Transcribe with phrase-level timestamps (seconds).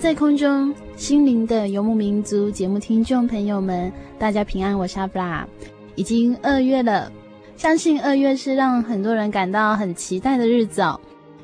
[0.00, 5.46] 在空中心灵的游牧民族节目听众朋友们，大家平安，我是阿布拉。
[5.94, 7.12] 已经二月了，
[7.54, 10.98] 相信二月是让很多人感到很期待的日子哦。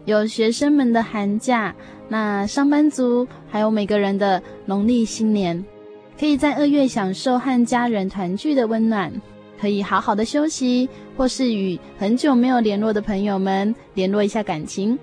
[0.07, 1.75] 有学生们的寒假，
[2.09, 5.63] 那上班族还有每个人的农历新年，
[6.19, 9.13] 可以在二月享受和家人团聚的温暖，
[9.61, 14.99] 可以好好的休息，或是与很久没有联络的朋友们联络一下感情。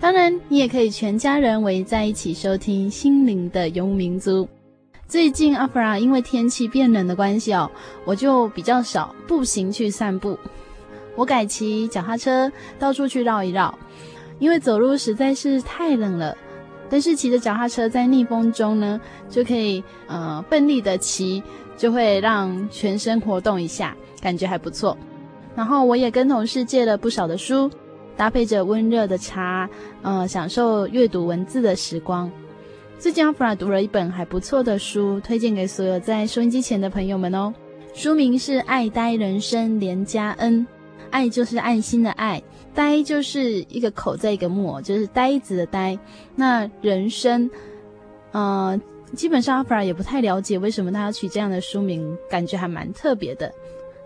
[0.00, 4.44] 当然，你也可以全家人围在一起收听《心灵的游牧民族》。
[5.08, 7.68] 最近阿弗拉因为天气变冷的关系哦，
[8.04, 10.38] 我就比较少步行去散步，
[11.16, 13.76] 我改骑脚踏车到处去绕一绕，
[14.38, 16.36] 因为走路实在是太冷了。
[16.88, 21.42] 但是骑着脚踏车在逆风中呢，就可以呃奋力的骑，
[21.76, 24.96] 就会让全身活动一下，感觉还不错。
[25.56, 27.68] 然后我也跟同事借了不少的书。
[28.18, 29.70] 搭配着温热的茶，
[30.02, 32.28] 呃，享受阅读文字的时光。
[32.98, 37.54] 最近阿弗拉读了一本还不错的书，推荐给所有在收音机前的朋友们哦。
[37.94, 40.66] 书名是《爱呆人生连加恩》，
[41.10, 42.42] 爱就是爱心的爱，
[42.74, 45.96] 呆就是一个口在一个木，就是呆子的呆。
[46.34, 47.48] 那人生，
[48.32, 48.80] 呃，
[49.14, 53.52] 基本上阿弗拉也不太了解为什么他要取这样的书名，感觉还蛮特别的。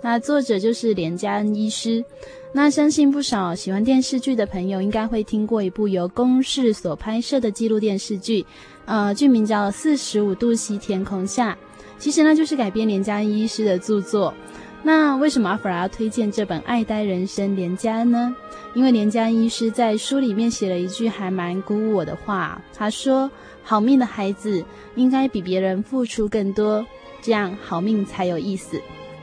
[0.02, 2.04] 那作者就是连家恩医师。
[2.52, 8.44] 那相信不少喜欢电视剧的朋友应该会听过一部由公视所拍摄的纪录电视剧，
[8.84, 11.52] 呃，剧名叫《四十五度西天空下》，
[11.98, 14.34] 其实呢就是改编连家恩医师的著作。
[14.82, 18.36] 那为什么阿弗拉要推荐这本《爱呆人生》连家恩呢？
[18.74, 23.30] 因为连家恩医师在书里面写了一句还蛮鼓舞我的话，他说
[23.62, 24.62] ：“好命的孩子
[24.96, 26.84] 应该比别人付出更多，
[27.22, 28.78] 这样好命才有意思。”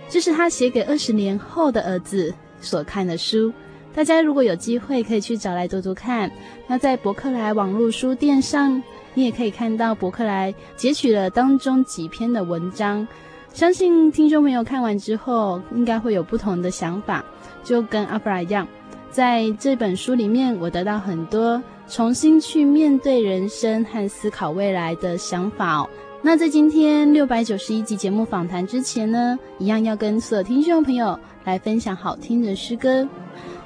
[0.09, 3.53] 这是他写给二十年后的儿子所看的书，
[3.93, 6.31] 大家如果有机会可以去找来读读看。
[6.67, 8.81] 那在博客来网络书店上，
[9.13, 13.07] 你也可以看到博客来截取了当中几篇的文章。
[13.53, 17.23] 相信听众朋友看完之后，应该会有不同的想法，
[17.63, 18.67] 就跟阿布拉一样，
[19.11, 25.87] 在这本书里面，我得到很多重新去面对人生和思考未来的想法。
[26.21, 33.07] 那在今天六百九十一集节目访谈之前呢，一样要跟所有听众朋友来分享好听的诗歌。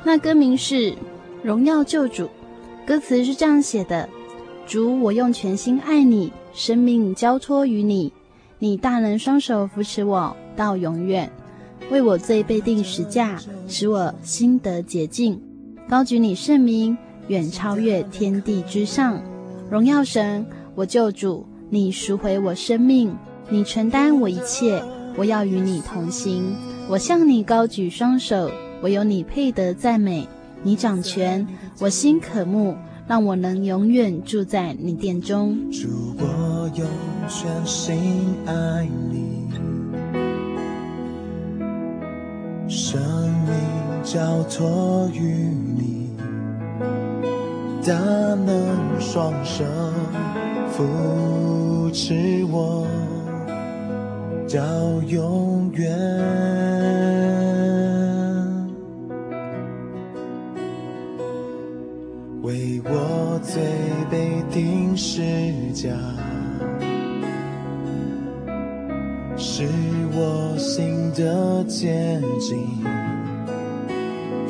[0.03, 0.91] 那歌名是
[1.41, 2.25] 《荣耀救主》，
[2.85, 4.07] 歌词是这样写的：
[4.67, 8.13] 主，我用全心爱你，生命交托于你，
[8.59, 11.29] 你大能双手扶持我到永远，
[11.89, 15.41] 为我罪被定十架，使我心得洁净。
[15.89, 16.95] 高举你圣名，
[17.29, 19.19] 远超越天地之上。
[19.71, 21.43] 荣耀神，我救主。
[21.73, 23.17] 你赎回我生命，
[23.49, 24.83] 你承担我一切，
[25.17, 26.55] 我要与你同行。
[26.87, 28.51] 我向你高举双手，
[28.83, 30.29] 唯有你配得赞美。
[30.61, 31.47] 你掌权，
[31.79, 32.75] 我心渴慕，
[33.07, 35.57] 让我能永远住在你殿中。
[35.71, 35.87] 主，
[36.19, 36.87] 我用
[37.27, 39.49] 全心爱你，
[42.69, 45.23] 生命交托于
[45.75, 46.11] 你，
[47.83, 49.63] 大能双手。
[50.69, 50.83] 扶
[51.93, 52.87] 持我
[54.51, 54.59] 到
[55.07, 55.95] 永远，
[62.41, 63.61] 为我最
[64.09, 65.21] 被定是
[65.71, 65.91] 家，
[69.37, 69.67] 是
[70.13, 72.83] 我心的结晶，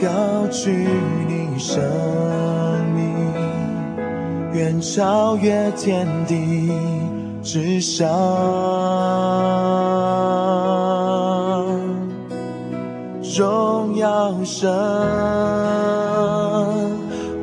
[0.02, 0.72] 高举
[1.28, 1.84] 你生
[2.96, 3.04] 命，
[4.54, 7.03] 远超越天地。
[7.44, 8.08] 之上，
[13.38, 14.72] 荣耀神，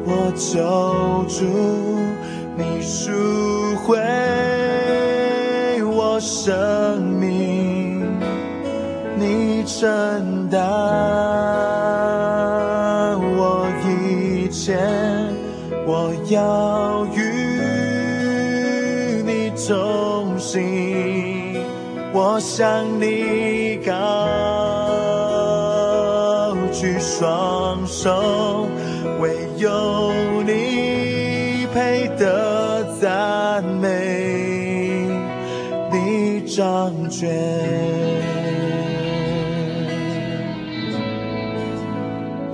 [0.06, 0.58] 我救
[1.29, 1.44] 主，
[2.56, 3.12] 你赎
[3.87, 3.99] 回
[5.85, 8.00] 我生命，
[9.19, 10.30] 你承
[22.40, 23.92] 向你高
[26.72, 28.66] 举双手，
[29.20, 35.06] 唯有你配得赞美，
[35.92, 37.28] 你掌权。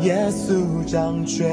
[0.00, 1.48] 耶稣掌权，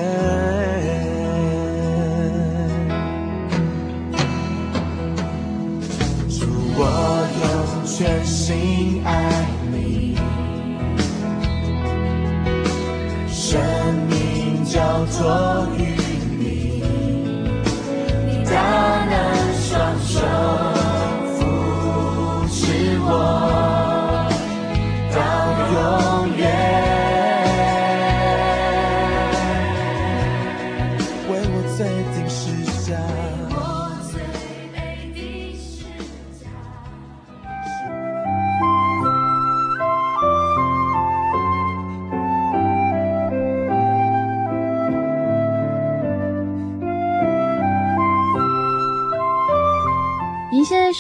[8.04, 10.18] 全心爱你，
[13.30, 13.62] 生
[14.10, 15.66] 命交托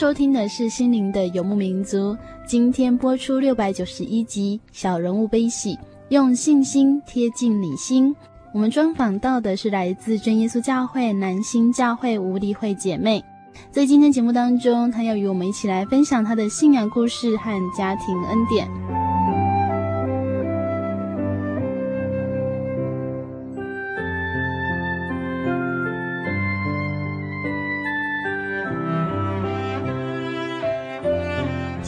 [0.03, 2.13] 收听的是心灵的游牧民族，
[2.45, 5.75] 今天播出六百九十一集《小人物悲喜》，
[6.09, 8.13] 用信心贴近你心。
[8.53, 13.23] 我们专访到的是来自真耶稣教会南新教会吴丽慧姐妹，
[13.71, 18.67] 在今天节目当中，她要与我们一起来分享她的信仰故事和家庭恩典。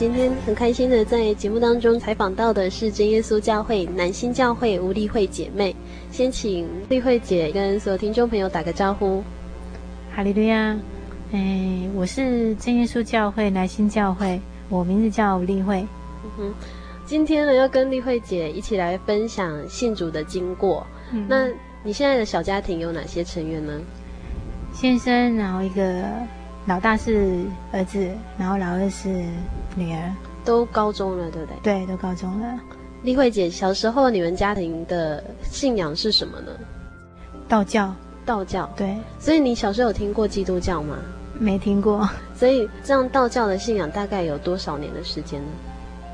[0.06, 5.76] 今天很开心的在节目当中采访到的是真耶稣教会南新教会吴丽慧姐妹，
[6.12, 9.24] 先请丽慧姐跟所有听众朋友打个招呼。
[10.16, 10.78] 哈利路亚，
[11.32, 15.84] 哎，我是真耶稣教会南新教会，我名字叫吴丽慧。
[16.24, 16.54] 嗯哼，
[17.04, 20.86] 今天呢要跟丽慧姐一起来分享信主的经过。
[21.14, 21.48] 嗯、那
[21.84, 23.74] 你现在的小家庭有哪些成员呢？
[24.72, 26.04] 先生，然后一个。
[26.66, 29.08] 老大是儿子，然后老二是
[29.76, 30.14] 女儿，
[30.44, 31.58] 都高中了，对不对？
[31.62, 32.60] 对，都高中了。
[33.04, 36.52] 丽慧姐，小时候你们家庭的信仰是什么呢？
[37.48, 37.94] 道教。
[38.26, 38.68] 道教。
[38.76, 38.98] 对。
[39.20, 40.98] 所以你小时候有听过基督教吗？
[41.38, 42.10] 没听过。
[42.34, 45.48] 所以这样道教的信仰大概有多少年的时间呢？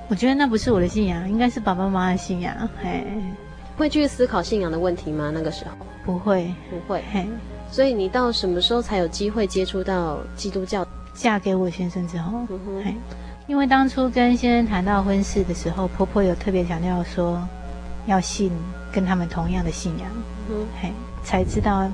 [0.09, 2.67] 我觉得那不是我的信仰，应该是爸爸妈妈的信仰。
[2.83, 3.05] 嘿，
[3.77, 5.31] 会去思考信仰的问题吗？
[5.33, 5.71] 那个时候
[6.03, 7.01] 不会，不会。
[7.13, 7.25] 嘿。
[7.71, 10.85] 所以你到什么时候才有机会接触到基督教？
[11.13, 12.95] 嫁给我先生之后，嗯，
[13.47, 17.41] 因为当初跟先生谈到婚事的时候，婆婆有特别强调说
[18.07, 18.51] 要信
[18.93, 20.07] 跟他们同样的信仰，
[20.49, 20.91] 嗯，嘿，
[21.23, 21.89] 才知道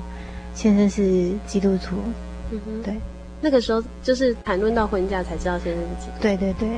[0.54, 1.96] 先生是基督徒。
[2.50, 2.94] 嗯，对，
[3.40, 6.22] 那个时候就是谈论到婚嫁才知道先生是基督徒。
[6.22, 6.68] 对对对，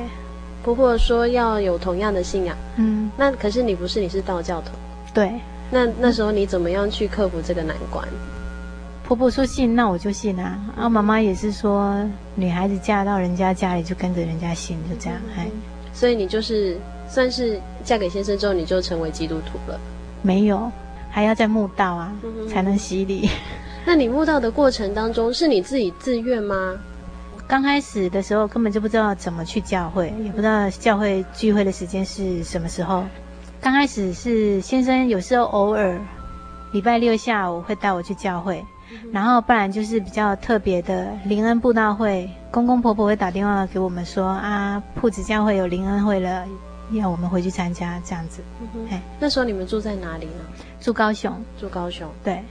[0.63, 4.71] 婆婆说要有同样的信仰，嗯，那可是你不是，你是道教徒。
[5.13, 5.31] 对，
[5.69, 8.07] 那那时候你怎么样去克服这个难关？
[9.11, 10.57] 婆婆说信，那我就信啊。
[10.73, 11.93] 然后妈妈也是说，
[12.33, 15.19] 女孩子嫁到人家家里就跟着人家信，就这样。
[15.91, 16.77] 所以你就是
[17.09, 19.77] 算是嫁给先生之后，你就成为基督徒了？
[20.21, 20.71] 没有，
[21.09, 23.29] 还要在墓道啊，嗯、才能洗礼。
[23.83, 26.79] 那你慕道的过程当中，是你自己自愿吗？
[27.49, 33.03] 刚开始的时候根本就不知道怎么去教会，也不知道教会聚会的时间是什么时候。
[33.59, 35.99] 刚开始是先生有时候偶尔
[36.71, 38.63] 礼拜六下午会带我去教会。
[39.11, 46.45] 然后，不然就是比较特别的灵恩布道会，公公婆婆会打电话给我们说啊，铺子教会有灵恩会了，
[46.91, 48.41] 要我们回去参加这样子。
[48.61, 50.43] 嗯那时候你们住在哪里呢？
[50.79, 51.33] 住高雄。
[51.59, 52.09] 住高雄。
[52.23, 52.41] 对。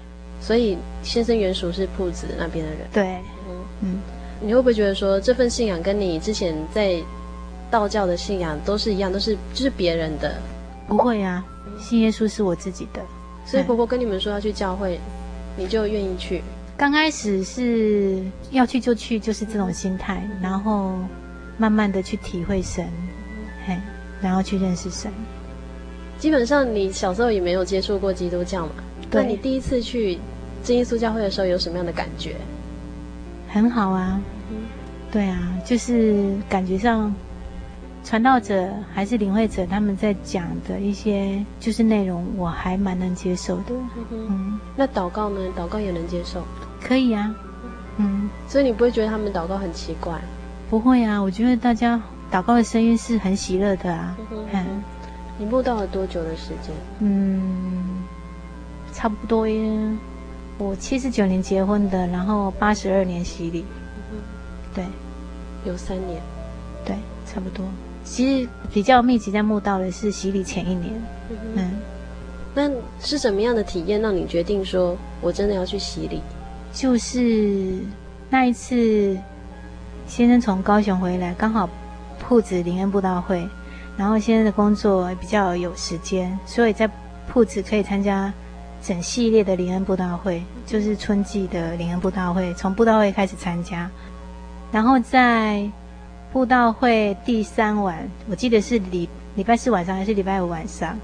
[0.41, 2.81] 所以先生原属是铺子那边的人。
[2.93, 3.19] 对。
[3.49, 4.01] 嗯嗯。
[4.41, 6.99] 你会不会觉得说这份信仰跟你之前在
[7.71, 10.35] 道教的信仰都是一样，都是就是别人的？
[10.89, 11.45] 不会啊，
[11.79, 13.03] 信耶稣是我自己的。
[13.45, 14.99] 所以婆婆跟你们说要去教会。
[15.57, 16.43] 你就愿意去？
[16.77, 20.95] 刚开始是要去就去，就是这种心态，然后
[21.59, 22.89] 慢慢的去体会神，
[23.67, 23.77] 嘿，
[24.23, 25.11] 然后去认识神。
[26.19, 28.73] 基本上你小时候也没有接触过基督教嘛？
[29.11, 29.23] 对。
[29.23, 30.19] 那你第一次去
[30.63, 32.37] 真耶稣教会的时候有什么样的感觉？
[33.49, 34.21] 很好啊。
[34.51, 34.57] 嗯。
[35.11, 37.15] 对啊，就是感觉上。
[38.03, 43.75] 传道者还是领会者，他们在讲的一些就是内容，我还蛮能接受的。
[44.11, 45.41] 嗯，嗯，那祷告呢？
[45.57, 46.43] 祷告也能接受？
[46.83, 47.35] 可以啊。
[47.99, 50.19] 嗯，所以你不会觉得他们祷告很奇怪？
[50.71, 52.01] 不会啊，我觉得大家
[52.33, 54.17] 祷告的声音是很喜乐的啊。
[54.33, 54.83] 嗯，嗯，
[55.39, 56.75] 你慕道了多久的时间？
[57.01, 58.03] 嗯，
[58.93, 59.71] 差不多耶。
[60.59, 63.65] 我七十九年结婚的，然后八十二年洗礼。
[64.11, 64.19] 嗯，
[64.75, 64.85] 对，
[65.65, 66.21] 有三年。
[66.85, 67.65] 对，差不多。
[68.11, 70.91] 其实比较密集在墓道的是洗礼前一年，
[71.29, 71.71] 嗯，嗯，
[72.53, 72.69] 那
[73.01, 76.21] 是什么样的体验让你决定说我真的要去洗礼？
[76.73, 77.79] 就是
[78.29, 79.17] 那一次，
[80.09, 81.71] 先生从高雄回来，刚好
[82.19, 83.49] 铺子灵恩布道会，
[83.97, 86.91] 然后先生的工作比较有时间，所以在
[87.29, 88.33] 铺子可以参加
[88.83, 93.89] 整系列的灵恩布道会，就是春季的灵恩布道会，从布道会开始参加，
[94.73, 95.71] 然后在。
[96.33, 100.97] 布道会第三晚，我记得是礼礼拜四晚上还是礼拜五晚上，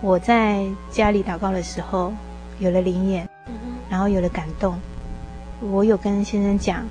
[0.00, 2.12] 我在家里祷告的时候
[2.60, 3.28] 有了灵验，
[3.90, 4.78] 然后有了感动。
[5.60, 6.86] 我有跟先生讲，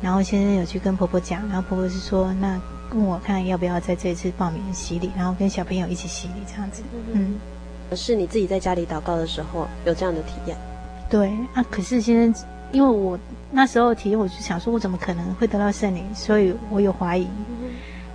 [0.00, 2.58] 然后先生有去跟婆婆讲，然后婆婆是说，那
[2.94, 6.82] 问我看要不要在这一次报名洗礼，然后跟小朋友一起洗礼这样子。
[7.12, 7.38] 嗯，
[7.94, 10.56] 是你自己在家里祷告的时候有这样的体验？
[11.10, 12.44] 对啊，可是先生。
[12.72, 13.18] 因为我
[13.50, 16.04] 那时候体验，我就想说，我怎么可能会得到圣灵？
[16.14, 17.26] 所以我有怀疑。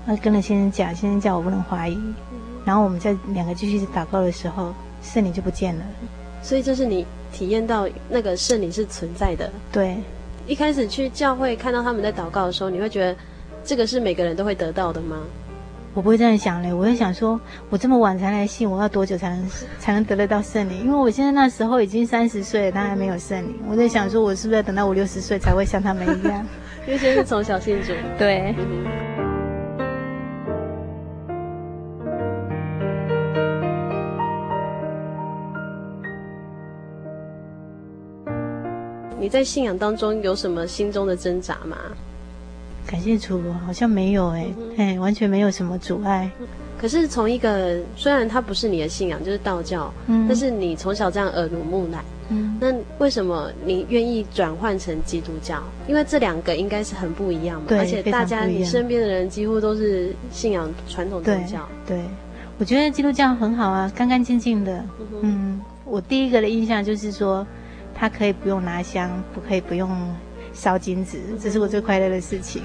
[0.05, 1.97] 那跟了先生讲，先生叫我不能怀疑。
[2.65, 5.85] 然后我们在两个继续祷告的时候，圣灵就不见了。
[6.41, 9.51] 所以这是你体验到那个圣灵是存在的。
[9.71, 9.97] 对。
[10.45, 13.15] 一开始去教会看到他们在祷告的时候，你会觉得
[13.63, 15.17] 这个是每个人都会得到的吗？
[15.95, 19.47] 我不会这样想嘞，我会想说，我这么晚才来信，我要多久才能
[19.77, 20.85] 才能得得到圣灵？
[20.85, 23.55] 因为我现在那时候已经三十岁了，他还没有圣灵。
[23.69, 26.43] 我在想说，我是不是要等到五六十岁才会像他们一样？
[26.87, 27.93] 因为先是从小信主。
[28.17, 28.55] 对。
[39.19, 41.77] 你在信仰当中有什么心中的挣扎吗？
[42.93, 46.29] 感谢主，好像没有哎、欸，哎、嗯，完全没有什么阻碍。
[46.77, 55.63] 可是从一个虽然它不是你的信仰，就是道教，嗯，但是你从小这样耳濡目染，嗯，那为什么你愿意转换成基督教？
[55.87, 61.67] 因为这两个应该是很不一样嘛，而且大家你身边的人几乎都是信仰传统宗教。
[61.87, 62.05] 对，对，
[62.59, 65.19] 我觉得基督教很好啊，干干净净的嗯。
[65.21, 67.43] 嗯，我第一个的印象就是说，
[67.95, 69.89] 它可以不用拿香，不可以不用。
[70.53, 72.61] 烧金纸，这是我最快乐的事情。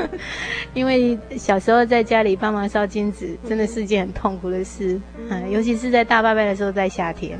[0.74, 5.00] 因为小时候在家里帮忙烧金纸，真的是一件很痛苦的事。
[5.28, 7.38] 嗯，尤其是在大拜拜的时候，在夏天。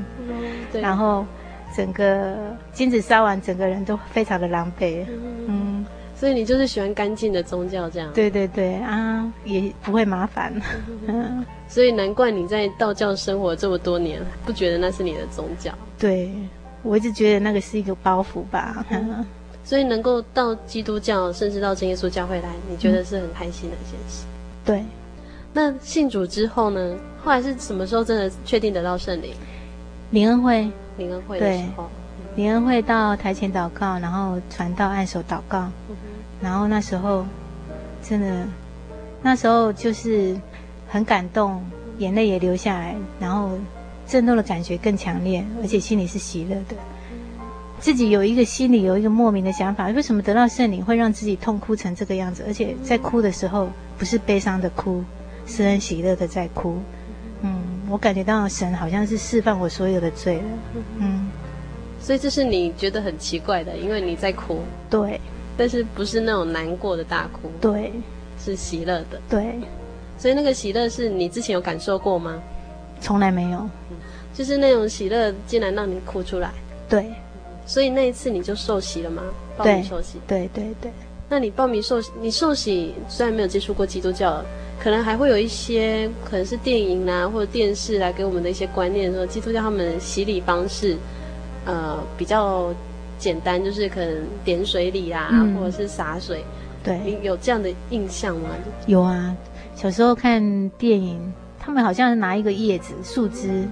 [0.71, 0.81] 对。
[0.81, 1.25] 然后
[1.75, 5.05] 整个金纸烧完，整个人都非常的狼狈。
[5.47, 5.85] 嗯。
[6.15, 8.07] 所以你就是喜欢干净的宗教，这样？
[8.13, 10.53] 对对对啊，也不会麻烦。
[11.07, 11.43] 嗯。
[11.67, 15.73] 所以难怪你在道教生活这么多年，不觉得那是你的宗教？
[15.97, 16.29] 对，
[16.83, 18.85] 我一直觉得那个是一个包袱吧。
[18.91, 19.25] 嗯
[19.71, 24.25] 所以能够到基督教，甚至到真耶稣教会来，你觉得是很开心的一件事。
[24.65, 24.83] 对。
[25.53, 26.93] 那信主之后呢？
[27.23, 29.33] 后来是什么时候真的确定得到圣灵？
[30.09, 30.69] 灵恩会。
[30.97, 31.89] 灵恩会的时候。
[32.35, 35.95] 灵恩会到台前祷告，然后传到按手祷告，嗯，
[36.41, 37.25] 然后那时候
[38.03, 38.45] 真的，
[39.21, 40.37] 那时候就是
[40.85, 41.63] 很感动，
[41.97, 43.51] 眼泪也流下来，然后
[44.05, 46.75] 震动的感觉更强烈，而且心里是喜乐的。
[47.81, 52.43] 自己有一个心里有一个莫名的想法，为什么得到圣灵会让自己痛哭成这个样子？
[52.45, 55.03] 而且在哭的时候不是悲伤的哭，
[55.47, 56.77] 是很喜乐的在哭。
[57.41, 57.59] 嗯，
[57.89, 60.43] 我感觉到神好像是释放我所有的罪了。
[60.99, 61.27] 嗯，
[61.99, 64.59] 所以这是你觉得很奇怪的，因为你在哭。
[64.87, 65.19] 对，
[65.57, 67.49] 但是不是那种难过的大哭。
[67.59, 67.91] 对，
[68.37, 69.19] 是喜乐的。
[69.27, 69.59] 对，
[70.19, 72.39] 所以那个喜乐是你之前有感受过吗？
[72.99, 73.67] 从来没有。
[74.35, 76.51] 就是那种喜乐竟然让你哭出来。
[76.87, 77.11] 对。
[77.71, 79.23] 所以那一次你就受洗了吗？
[79.55, 80.19] 报名受洗。
[80.27, 80.91] 对对对，对。
[81.29, 84.43] 那你报名受洗，你受洗虽然没有接触过基督教，
[84.77, 90.97] 可能还会有一些可能是电影啊或者电视来给我们的一些观念，说基督教他们洗礼方式，
[91.63, 92.73] 呃，比较
[93.17, 96.43] 简单，就是可能点水礼啊，嗯、或者是洒水。
[96.83, 96.99] 对。
[97.05, 98.49] 你有这样的印象吗？
[98.85, 99.33] 有啊，
[99.77, 100.41] 小时候看
[100.77, 103.65] 电影，他们好像是拿一个叶子、树枝。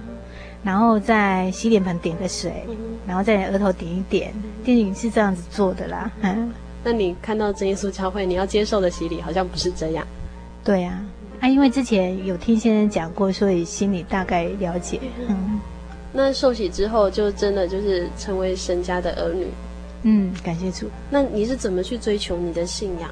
[0.62, 2.66] 然后在洗脸盆点个水，
[3.06, 4.32] 然后在额头点一点。
[4.62, 6.10] 电影是这样子做的啦。
[6.20, 6.52] 嗯，
[6.84, 10.06] 那你看到真耶稣教会，你要接受的洗礼好像不是这样。
[10.62, 11.02] 对呀、
[11.40, 15.00] 啊，啊，因为之前有听先生讲过，所以心里大概了解。
[15.28, 15.58] 嗯，
[16.12, 19.46] 那受洗之后就真的就是成为神家的儿女。
[20.02, 20.86] 嗯，感谢主。
[21.08, 23.10] 那你是怎么去追求你的信仰？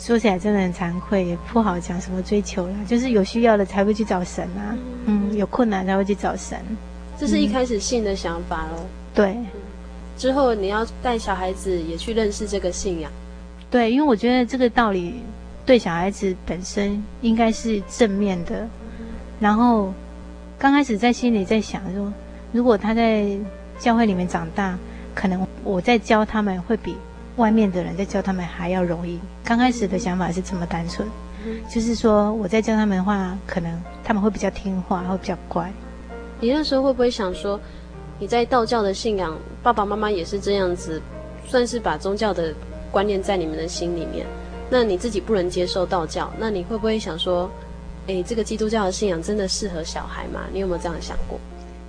[0.00, 4.74] 说起来真的很惭愧，也不好讲什么追求了，就是有需要的才会去找神啊。
[5.04, 6.58] 嗯，有困难才会去找神。
[7.18, 8.86] 这是一开始信的想法喽。
[9.14, 9.36] 对。
[10.16, 13.12] 之后你要带小孩子也去认识这个信仰。
[13.70, 15.22] 对，因为我觉得这个道理
[15.66, 18.66] 对小孩子本身应该是正面的。
[19.38, 19.92] 然后
[20.58, 22.10] 刚开始在心里在想说，
[22.52, 23.26] 如果他在
[23.78, 24.78] 教会里面长大，
[25.14, 26.96] 可能我在教他们会比
[27.40, 29.18] 外面的人在教他们还要容易。
[29.42, 31.08] 刚开始的想法是这么单纯，
[31.68, 35.72] 就是说我在教他们的话，可能他们会比较听话，会比较乖。
[36.38, 37.58] 你那时候会不会想说？
[38.18, 41.00] 你在道教的信仰，爸爸妈妈也是这样子，
[41.46, 42.52] 算是把宗教的
[42.90, 44.26] 观念在你们的心里面。
[44.68, 47.50] 那你自己不能接受道教，那你会不会想说，
[48.08, 50.40] 诶，这个基督教的信仰真的适合小孩吗？
[50.52, 51.40] 你有没有这样想过？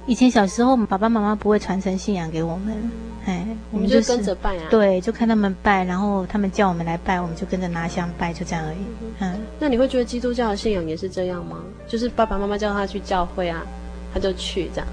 [0.08, 2.92] 以前小时候，爸爸妈妈不会传承信仰给我们，
[3.26, 4.64] 哎，我们就跟着拜啊。
[4.70, 8.78] 对，就看他们拜，然后他们叫我们来拜，我们就跟着拿香拜，就这样而已。
[9.20, 11.64] 嗯，那你会觉得基督教的信仰也是这样吗？
[11.88, 13.64] 就是爸爸妈妈叫他去教会啊，
[14.14, 14.88] 他就去这样。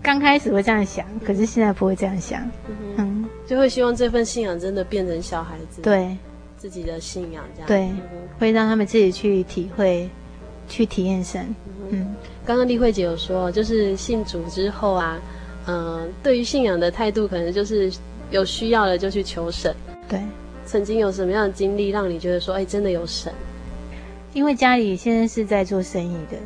[0.00, 6.16] 刚开始会这样想，可是现在不会这样想，嗯，嗯，就会希望这份信仰真的变成小孩子对
[6.56, 7.90] 自己的信仰这样，对，
[8.38, 10.08] 会让他们自己去体会，
[10.68, 11.54] 去体验神。
[11.90, 15.20] 嗯，刚刚丽慧姐有说，就是信主之后啊，
[15.66, 17.92] 嗯、呃，对于信仰的态度，可能就是
[18.30, 19.74] 有需要了就去求神。
[20.08, 20.20] 对，
[20.66, 23.32] 曾经有什么样的经历让你觉得说，哎，真的有神？
[24.32, 26.38] 因为家里现在是在做生意的，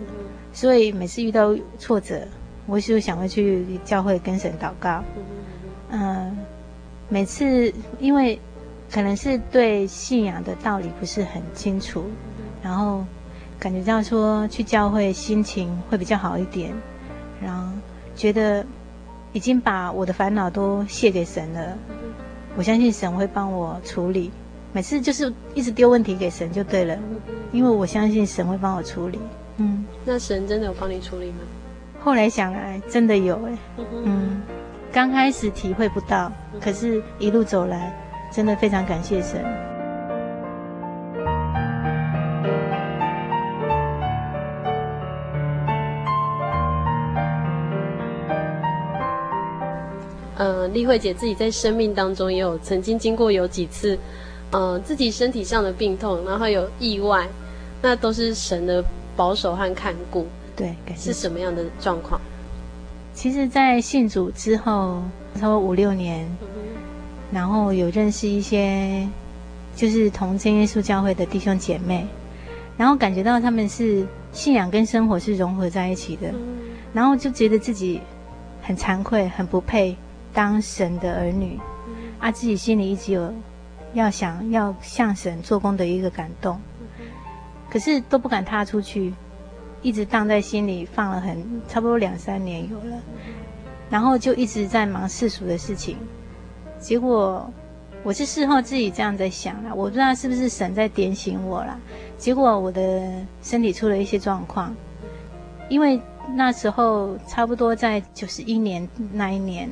[0.52, 2.20] 所以每次遇到挫折。
[2.70, 5.02] 我就想会去教会跟神祷告，
[5.88, 6.36] 嗯、呃，
[7.08, 8.38] 每次因为
[8.92, 12.04] 可能是对信仰的道理不是很清楚，
[12.62, 13.02] 然后
[13.58, 16.72] 感觉到说去教会心情会比较好一点，
[17.42, 17.72] 然后
[18.14, 18.64] 觉得
[19.32, 21.76] 已经把我的烦恼都卸给神了，
[22.56, 24.30] 我相信神会帮我处理。
[24.72, 26.96] 每次就是一直丢问题给神就对了，
[27.52, 29.18] 因为我相信神会帮我处理。
[29.56, 31.38] 嗯，那神真的有帮你处理吗？
[32.00, 33.58] 后来想来，真的有哎，
[34.04, 34.40] 嗯，
[34.92, 36.30] 刚开始体会不到，
[36.60, 37.92] 可是一路走来，
[38.30, 39.44] 真的非常感谢神。
[50.68, 53.98] 呃，丽慧姐自己在生命当中也有曾经经过有几次，
[54.50, 57.26] 呃，自己身体上的病痛，然后有意外，
[57.80, 58.84] 那都是神的
[59.16, 60.26] 保守和看顾。
[60.56, 62.20] 对，是什么样的状况？
[63.14, 65.02] 其实，在信主之后，
[65.34, 66.48] 差不多五六年，嗯，
[67.32, 69.08] 然后有认识一些，
[69.74, 72.06] 就是同真耶稣教会的弟兄姐妹，
[72.76, 76.58] 然后感觉到他们是信仰跟生活是融合在一起的，嗯，
[76.92, 78.00] 然后就觉得自己
[78.62, 79.96] 很惭愧，很不配
[80.38, 83.34] 当神的儿女，嗯，啊，自己心里一直有
[83.92, 86.60] 要想要向神做工的一个感动，
[87.68, 89.12] 可是都不敢踏出去。
[89.82, 93.02] 一直荡在心里，放了很差不多两三年有了，
[93.90, 95.96] 然后就一直在忙世俗的事情。
[96.78, 97.52] 结果
[98.04, 101.76] 我是事后自己这样在想啦，我不知道是不是神在点醒我啦。
[102.16, 104.72] 结果我的身体出了一些状况，
[105.68, 106.00] 因为
[106.36, 109.68] 那时候差不多在九十一年那一年，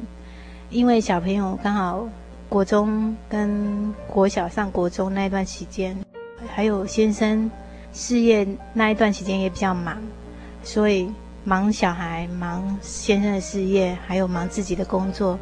[0.71, 2.09] 因为小朋友刚好
[2.49, 5.97] 国中跟国小上国中那一段时间，
[6.49, 7.51] 还有先生。
[7.93, 9.97] 事业那一段时间也比较忙，
[10.63, 11.11] 所以
[11.45, 15.39] 忙小孩、忙先生的事业，还有忙自己的工作，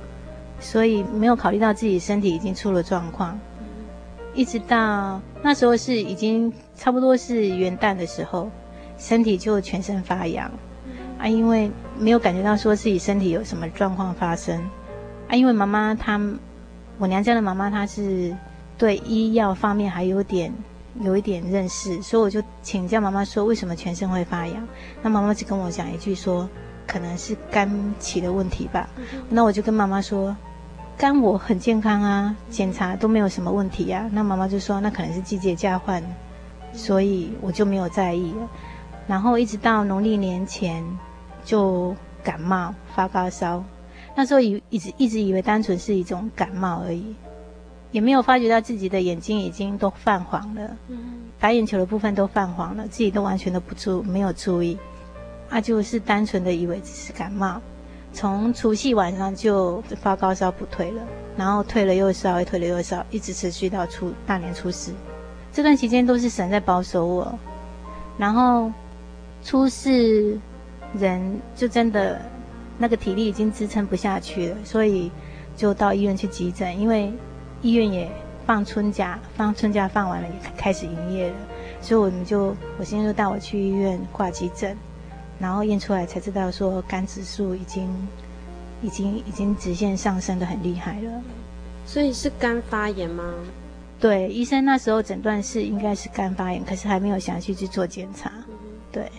[0.61, 3.37] 所以没有考虑到自己身体已经出了状况。
[4.35, 8.49] 一直到那时候是已经差不多是元旦的时候，
[8.99, 10.49] 身体就全身发痒
[11.19, 14.63] 啊，因为没有感觉到说自己身体有什么状况发生
[15.35, 16.21] 啊，因为妈妈她，
[16.99, 18.37] 我娘家的妈妈她是
[18.79, 20.55] 对医药方面还有点。
[21.01, 24.65] 有一点认识，所以我就请教妈妈说，为什么全身会发痒？
[25.03, 26.49] 那妈妈就跟我讲一句说，
[26.87, 27.69] 可能是肝
[27.99, 28.89] 气的问题吧。
[29.29, 30.37] 那我就跟妈妈说，
[30.97, 34.09] 肝我很健康啊，检查都没有什么问题呀。
[34.13, 36.01] 那妈妈就说，那可能是季节交换，
[36.73, 38.49] 所以我就没有在意了。
[39.09, 40.85] 然后一直到农历年前
[41.45, 41.93] 就
[42.23, 43.65] 感冒发高烧，
[44.15, 47.15] 那时候以一直一直以为单纯是一种感冒而已。
[47.91, 50.77] 也没有发觉到自己的眼睛已经都泛黄了，
[51.39, 54.77] 白眼球的部分都泛黄了，自己都完全都不注没有注意，
[55.49, 57.61] 啊，就是单纯的以为只是感冒，
[58.13, 61.03] 从除夕晚上就发高烧不退了，
[61.37, 64.93] 然后退了又烧，退了又烧，一直持续到初大年初四，
[65.53, 67.39] 这段期间都是神在保守我，
[68.19, 68.73] 然后
[69.45, 70.37] 初四
[70.99, 72.21] 人就真的
[72.79, 75.11] 那个体力已经支撑不下去了，所以
[75.57, 77.13] 就到医院去急诊，因为
[77.63, 78.11] 医院也
[78.47, 81.37] 放春假，放春假放完了也开始营业了，
[81.81, 84.77] 所以我们就我先生就带我去医院挂急诊，
[85.39, 87.89] 然后验出来才知道说肝指数已经
[88.83, 91.23] 已经已经直线上升的很厉害了。
[91.87, 93.35] 所以是肝发炎吗？
[94.01, 98.31] 对，医生那时候诊断是应该是肝发炎，可是还没有详细去做检查。
[98.91, 99.11] 对，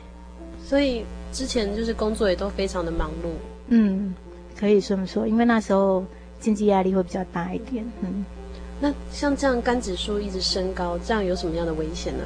[0.64, 3.28] 所以之前就是工作也都非常的忙碌。
[3.68, 4.16] 嗯，
[4.58, 6.02] 可以这么说，因为那时候
[6.40, 7.86] 经济压力会比较大一点。
[8.00, 8.26] 嗯。
[8.80, 12.24] 那像这样肝指数一直升高，这样有什么样的危险呢？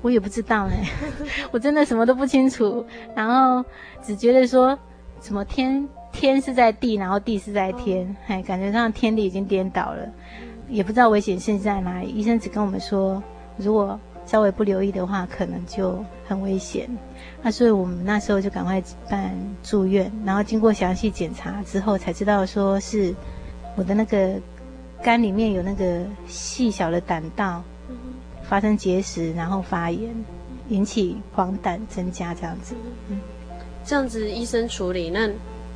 [0.00, 0.74] 我也不知道呢，
[1.52, 2.82] 我真的什么都不清楚。
[3.14, 3.62] 然后
[4.02, 4.78] 只觉得说，
[5.20, 10.08] 什么天天是在地，然后地是在天，哎，感觉上天地已经颠倒了，
[10.68, 12.08] 也不知道危险性在哪里。
[12.08, 13.22] 医生只跟我们说，
[13.58, 16.88] 如果稍微不留意的话，可能就很危险。
[17.42, 23.14] 那所以我们那时候就赶快办住院，然后经过详细检查之后，才知道说是
[23.76, 24.40] 我的那个。
[25.00, 27.62] 肝里面有那个细小的胆道
[28.42, 30.12] 发生结石，然后发炎，
[30.70, 32.74] 引起黄疸增加这样子。
[33.08, 33.20] 嗯，
[33.84, 35.30] 这样子医生处理，那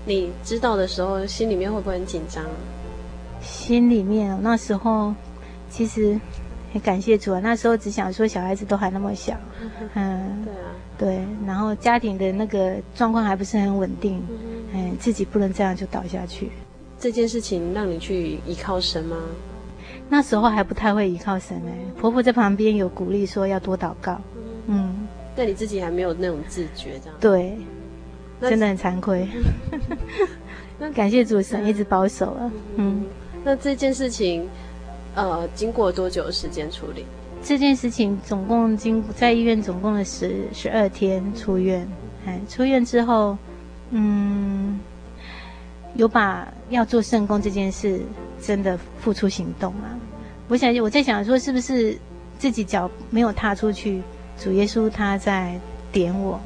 [0.05, 2.45] 你知道的时候，心里面会不会很紧张？
[3.41, 5.15] 心里面那时候
[5.71, 6.19] 其实
[6.73, 9.37] 很感谢主啊，那时候只想说小孩子都还那么小，
[9.95, 14.23] 嗯，对啊，对，然后家庭的那个状况还不是很稳定，
[14.73, 16.51] 嗯，自己不能这样就倒下去。
[16.99, 19.17] 这件事情让你去依靠神吗？
[20.09, 24.19] 那时候还不太会依靠神哎，婆婆在旁边有鼓励说要多祷告，
[24.67, 25.07] 嗯，
[25.37, 27.19] 但你自己还没有那种自觉这样。
[27.21, 27.59] 对，
[28.41, 29.29] 真的很惭愧。
[30.79, 33.05] 那感谢主神一直保守了，嗯。
[33.45, 34.49] 那这件事情，
[35.15, 37.05] 呃，经过多久时间处理？
[37.43, 41.87] 这件事情总共经在医院总共的十十二天出院，
[42.27, 43.37] 哎，出院之后，
[43.91, 44.79] 嗯。
[45.95, 48.01] 有把要做圣工这件事
[48.41, 49.93] 真的付出行动啊？
[50.49, 51.99] 我想我在想说，是不是
[52.39, 54.01] 自己脚没有踏出去，
[54.39, 55.61] 主耶稣他在
[55.93, 56.41] 点我，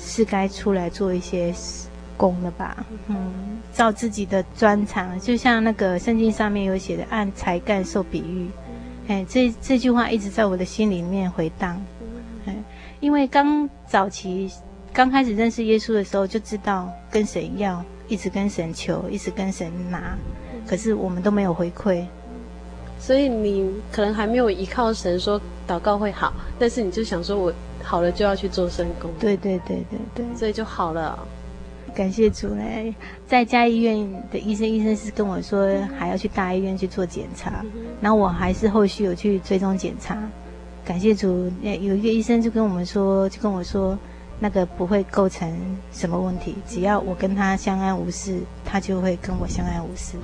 [0.00, 1.87] 是该出来做一些事
[2.18, 2.84] 工了吧？
[3.06, 8.50] 嗯，照自己的专长，就像那个圣经上面有写的，按才干受比喻。
[9.06, 11.82] 哎，这这句话一直在我的心里面回荡。
[12.44, 12.54] 哎，
[13.00, 14.52] 因为刚早期
[14.92, 17.82] 刚开始认识耶稣的时候，就知道跟神要。
[18.10, 20.16] 一直跟神求，一直跟神拿，
[20.66, 22.06] 可是我们都没有回馈，
[22.98, 27.52] 所以你可能还没有依靠神说祷告会好，但是你就想说我
[27.84, 31.18] 好了就要去做圣工，对对对对对，所以就好了。
[31.94, 32.94] 感谢主嘞，
[33.26, 37.64] 在家医院的医生，医生是跟我说还要去大医院去做检查，
[38.00, 40.16] 然后我还是后续有去追踪检查。
[40.84, 43.98] 感谢主，有一个医生就跟我们说，就跟我说。
[44.40, 45.52] 那个不会构成
[45.90, 50.16] 什么问题，只要我跟他相安无事，他就会跟我相安无事。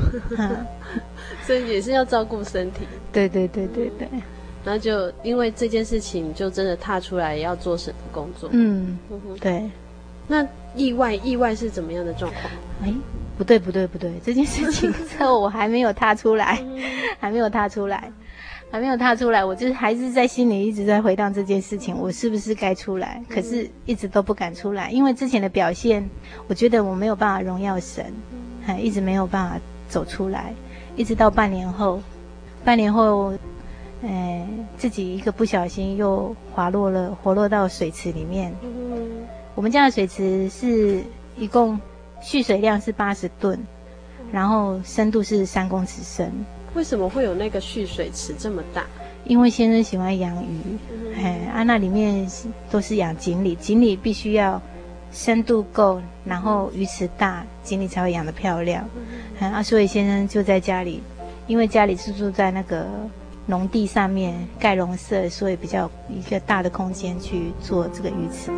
[1.45, 2.87] 所以也是要照顾身体。
[3.13, 4.07] 对对对对对。
[4.65, 8.49] 然后就因为这件事情，就真的踏出来要做什么工作？
[8.53, 8.97] 嗯，
[9.41, 9.69] 对。
[10.27, 12.45] 那意外意外是怎么样的状况？
[12.83, 12.95] 哎，
[13.37, 16.65] 不对不对不对，这件事情之 后我还没有踏出来，
[17.19, 18.11] 还没有踏出来。
[18.71, 23.23] 还没有踏出来，我就是还是在心里一直在回荡这件事情，我是不是该出来？
[23.29, 26.11] 可是一直都不敢出来，因为之前的表现，
[26.49, 28.13] 我觉得我没有办法荣耀神，
[28.67, 30.53] 还一直没有办法走出来，
[30.97, 32.03] 一直到半年后，
[32.65, 33.33] 半年后，
[34.03, 34.45] 哎，
[34.77, 38.53] 自己一个不小心又滑落了，滑落到水池里面。
[39.55, 41.03] 我们家的水池是
[41.37, 41.79] 一共
[42.21, 43.59] 蓄水量是八十吨，
[44.33, 46.33] 然后深度是三公尺深。
[46.75, 48.85] 为什么会有那个蓄水池这么大？
[49.25, 50.77] 因为先生喜欢养鱼，
[51.17, 52.29] 哎、嗯，啊，那里面
[52.69, 54.61] 都是养锦鲤，锦鲤必须要
[55.13, 58.87] 深度够，然后鱼池大，锦鲤才会养得漂亮。
[59.39, 61.01] 嗯、啊，所以先生就在家里，
[61.47, 62.87] 因为家里是住在那个
[63.47, 68.51] 农地上面盖农舍，所以比较一个大的空间去做这个鱼池。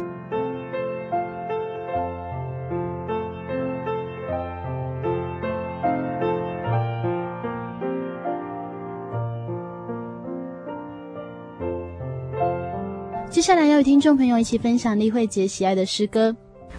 [13.36, 16.34] 接下来要与听众朋友一起分享丽慧姐喜爱的诗歌。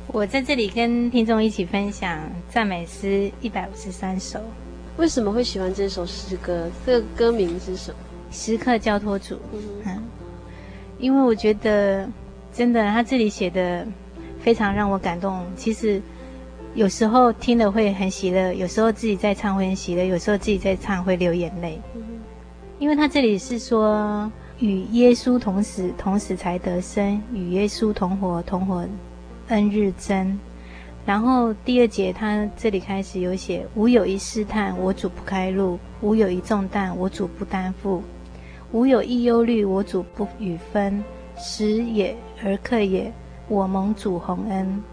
[0.08, 4.40] 我在这里跟听众一起分享赞美诗一百五十三首。
[4.98, 6.68] 为什么会喜欢这首诗歌？
[6.84, 7.98] 这个歌名是什么？
[8.32, 9.38] 时刻交托主。
[9.86, 10.04] 嗯，
[10.98, 12.10] 因为我觉得
[12.52, 13.86] 真的，他这里写的
[14.40, 15.46] 非常让我感动。
[15.56, 16.02] 其实
[16.74, 21.80] 有时候听了会很喜乐，有时候自己在唱会很喜乐，有时候自己在唱会流眼泪。
[22.80, 24.32] 因为他这里是说。
[24.60, 28.88] 与耶稣同死，同死才得生；与耶稣同活，同活
[29.50, 30.40] 恩日增。
[31.06, 38.02] 然后第二节，他这里开始有写：吾有一试探，我主不开路；吾有一重担，我主不担负；
[38.72, 41.04] 吾有一忧虑，我主不与分。
[41.38, 43.14] 时也，而克也，
[43.48, 44.84] 我蒙主宏恩。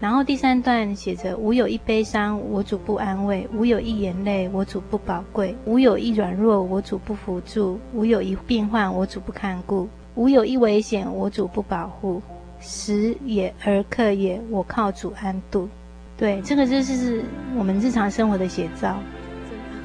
[0.00, 12.22] 然后第三段写着：吾有一悲伤，我主不安慰；吾有一眼泪，我主不宝贵；吾有一软弱，我主不扶助；吾有一病患，我主不看顾；吾有一危险，我主不保护。
[12.60, 15.68] 时也，而刻也，我靠主安度。
[16.16, 17.22] 对，这个就是
[17.56, 18.96] 我们日常生活的写照。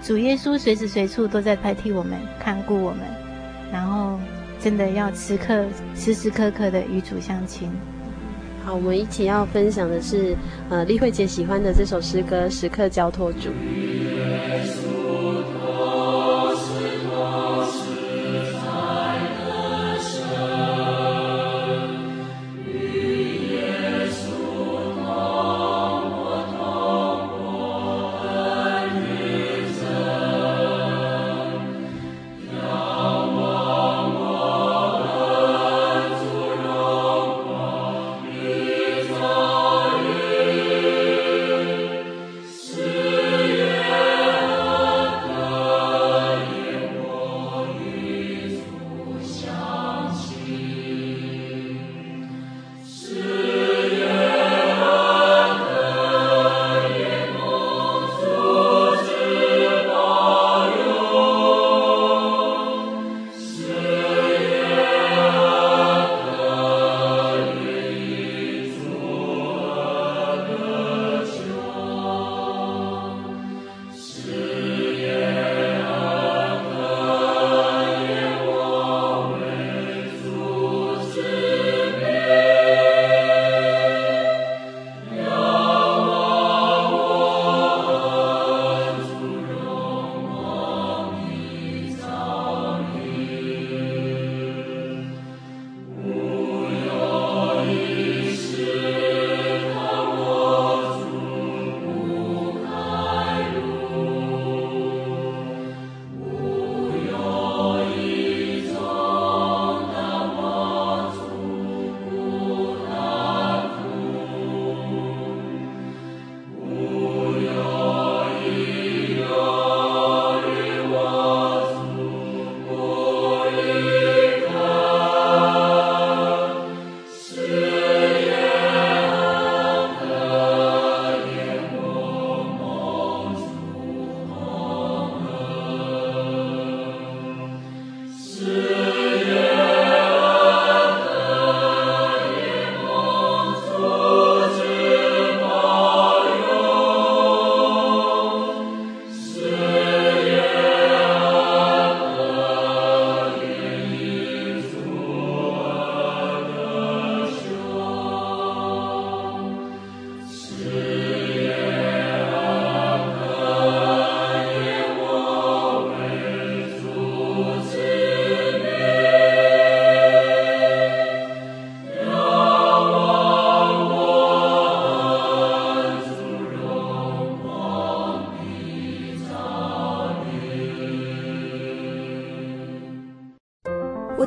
[0.02, 3.02] 主耶稣随时随处都在代替我们看顾我们，
[3.72, 4.20] 然后
[4.60, 7.72] 真的要时刻、时时刻刻的与主相亲。
[8.66, 10.36] 好，我们一起要分享的是，
[10.70, 13.50] 呃，丽慧姐喜欢的这首诗歌《时刻交托主》。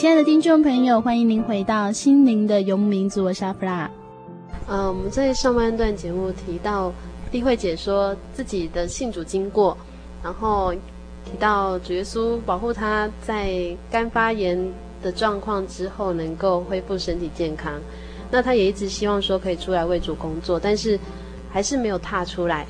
[0.00, 3.90] 听众朋友，欢迎您回到心灵的游牧民族，我是阿弗拉。
[4.66, 6.90] 呃，我们在上半段节目提到
[7.32, 9.76] 丽慧姐说自己的信主经过，
[10.24, 10.72] 然后
[11.22, 14.58] 提到主耶稣保护她在肝发炎
[15.02, 17.74] 的状况之后能够恢复身体健康。
[18.30, 20.98] 那她也一直希望说可以出来为主工作，但是
[21.50, 22.66] 还是没有踏出来。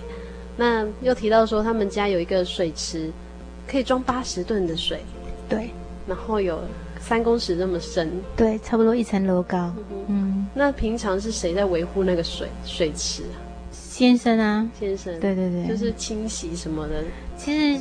[0.57, 3.09] 那又提到说他们家有一个水池，
[3.69, 5.01] 可以装八十吨的水，
[5.49, 5.71] 对，
[6.09, 6.59] 然后有。
[7.01, 9.75] 三公尺这么深，对，差不多一层楼高。
[9.91, 13.37] 嗯，嗯，那平常是谁在维护那个水水池啊？
[13.73, 15.19] 先生啊，先生。
[15.19, 17.03] 对对对，就是清洗什么的。
[17.37, 17.81] 其实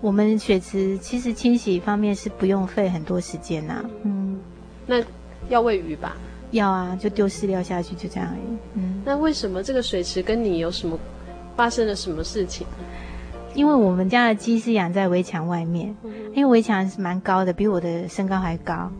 [0.00, 3.90] 我们水池其实清洗方面是不用费很多时间呐、啊。
[4.02, 4.38] 嗯，
[4.86, 5.02] 那
[5.48, 6.16] 要喂鱼吧？
[6.50, 8.58] 要啊，就丢饲料下去，就这样而已。
[8.74, 10.98] 嗯，那为什么这个水池跟你有什么
[11.56, 12.66] 发生了什么事情？
[13.54, 15.94] 因为我们家的鸡是养在围墙外面，
[16.34, 18.90] 因为围墙是蛮高的，比我的身高还高。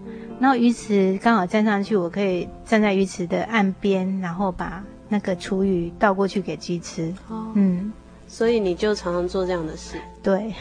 [0.40, 7.14] 然后鱼池刚好站上去，我可以站在鱼池的岸边，然后把那个厨余倒过去给鸡吃。
[7.28, 7.92] 哦，嗯，
[8.26, 10.00] 所以你就常常做这样的事。
[10.22, 10.52] 对，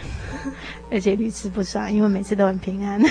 [0.91, 3.01] 而且屡吃不爽，因为每次都很平安。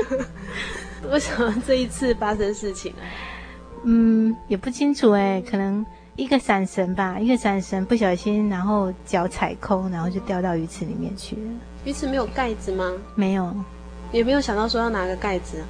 [1.10, 2.98] 为什么这一次发生事情呢？
[3.84, 5.86] 嗯，也不清楚哎，可能。
[6.18, 11.42] 一个闪神吧，一个闪神，不小心，然后脚踩空，然后就掉到鱼池里面去了。
[11.84, 12.92] 鱼池没有盖子吗？
[13.14, 13.54] 没有，
[14.10, 15.64] 也没有想到说要拿个盖子啊。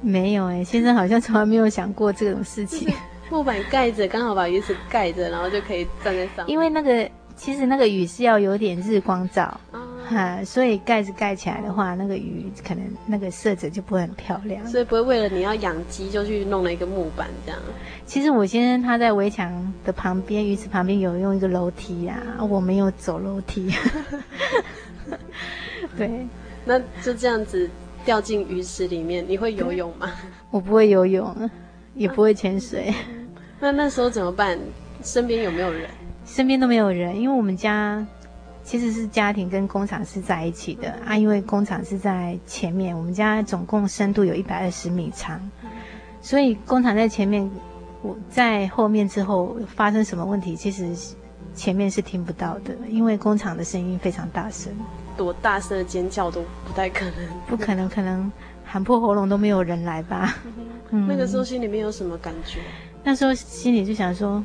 [0.00, 2.88] 没有哎、欸，先生好像从来没有想过这种事情。
[3.28, 6.48] 木板盖着，刚好把鱼池盖着，然后就可以站在上面。
[6.48, 9.60] 因为那个其实那个鱼是要有点日光照。
[10.08, 14.66] 哈， 所以盖子盖起来的话，那个鱼可能那个色泽就不会很漂亮。
[14.66, 17.60] 所以不会为了你要养鸡就去弄了一个木板这样。
[18.06, 23.70] 其实我先生他在围墙的旁边，鱼池旁边有用一个楼梯呀、啊，我没有走楼梯。
[25.96, 26.26] 对，
[26.64, 27.68] 那就这样子
[28.04, 30.10] 掉进鱼池里面，你会游泳吗？
[30.50, 31.50] 我不会游泳，
[31.94, 32.94] 也不会潜水。
[33.60, 34.58] 那那时候怎么办？
[35.02, 35.88] 身边有没有人？
[36.24, 38.06] 身边都没有人，因为我们家。
[38.68, 45.40] 其实是家庭跟工厂是在一起的啊，因为工厂是在前面，我们家总共深度有一百二十米长，
[46.20, 47.50] 所以工厂在前面，
[48.02, 50.94] 我在后面之后发生什么问题，其实
[51.54, 54.70] 前面是听不到的，因为工厂的声音非常大声，
[55.16, 57.14] 多大声的尖叫都不太可能，
[57.46, 58.30] 不可能，可能
[58.66, 60.36] 喊破喉咙都没有人来吧。
[60.90, 62.58] 嗯，那个时候心里面有什么感觉？
[63.02, 64.44] 那时候心里就想说，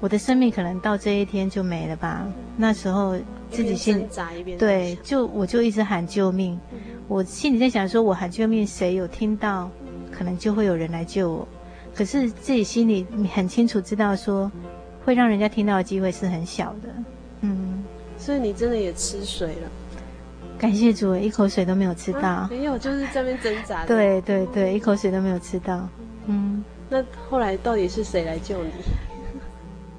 [0.00, 2.26] 我的生命可能到这一天就没了吧。
[2.56, 3.14] 那时候。
[3.50, 3.98] 自己心
[4.44, 6.58] 里对，就我就一直喊救命，
[7.06, 9.70] 我心里在想说，我喊救命，谁有听到，
[10.10, 11.48] 可能就会有人来救我。
[11.94, 14.50] 可是自己心里很清楚知道说，
[15.04, 16.88] 会让人家听到的机会是很小的。
[17.40, 17.82] 嗯，
[18.16, 19.70] 所以你真的也吃水了？
[20.58, 22.20] 感谢主，一口水都没有吃到。
[22.20, 23.86] 啊、没有，就是在那边挣扎。
[23.86, 25.88] 对对对，一口水都没有吃到。
[26.26, 28.70] 嗯，那后来到底是谁来救你？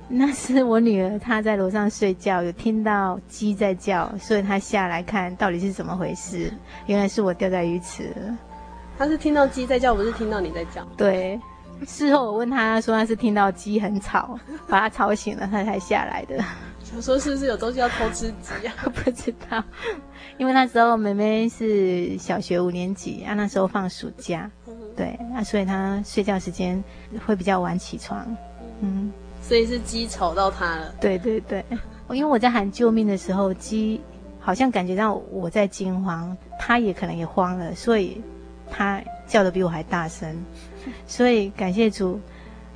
[0.11, 6.51] 那是我女儿，她在楼上睡觉，有听到鸡在叫，所以她下来看到底是怎么回事。
[6.87, 8.37] 原来是我掉在鱼池了。
[8.97, 10.83] 她是听到鸡在叫，不是听到你在叫。
[10.97, 11.39] 对，
[11.85, 16.43] 事后我问她说，她是听到鸡很吵， 把她吵醒了，她才下来的。
[16.83, 18.73] 想说是不是有东西要偷吃鸡啊？
[18.91, 19.63] 不知道，
[20.39, 24.49] 因为那时候妹妹是小学五年级啊，那时候放暑假，
[24.97, 26.83] 对啊，所以她睡觉时间
[27.27, 28.25] 会比较晚起床，
[28.81, 29.13] 嗯。
[29.49, 30.93] 所以是鸡吵到他了。
[31.01, 31.65] 对对对，
[32.11, 33.99] 因为我在喊救命的时候，鸡
[34.39, 38.21] 好像感觉到我在惊慌，它也可能也慌了，所以
[38.69, 40.45] 它叫的比我还大声。
[41.07, 42.19] 所以感谢主，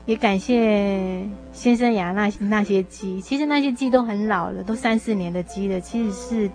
[0.08, 3.22] 也感谢先生养那那些鸡。
[3.22, 6.50] 其实那些鸡都很老了，都三四年的鸡了，其实是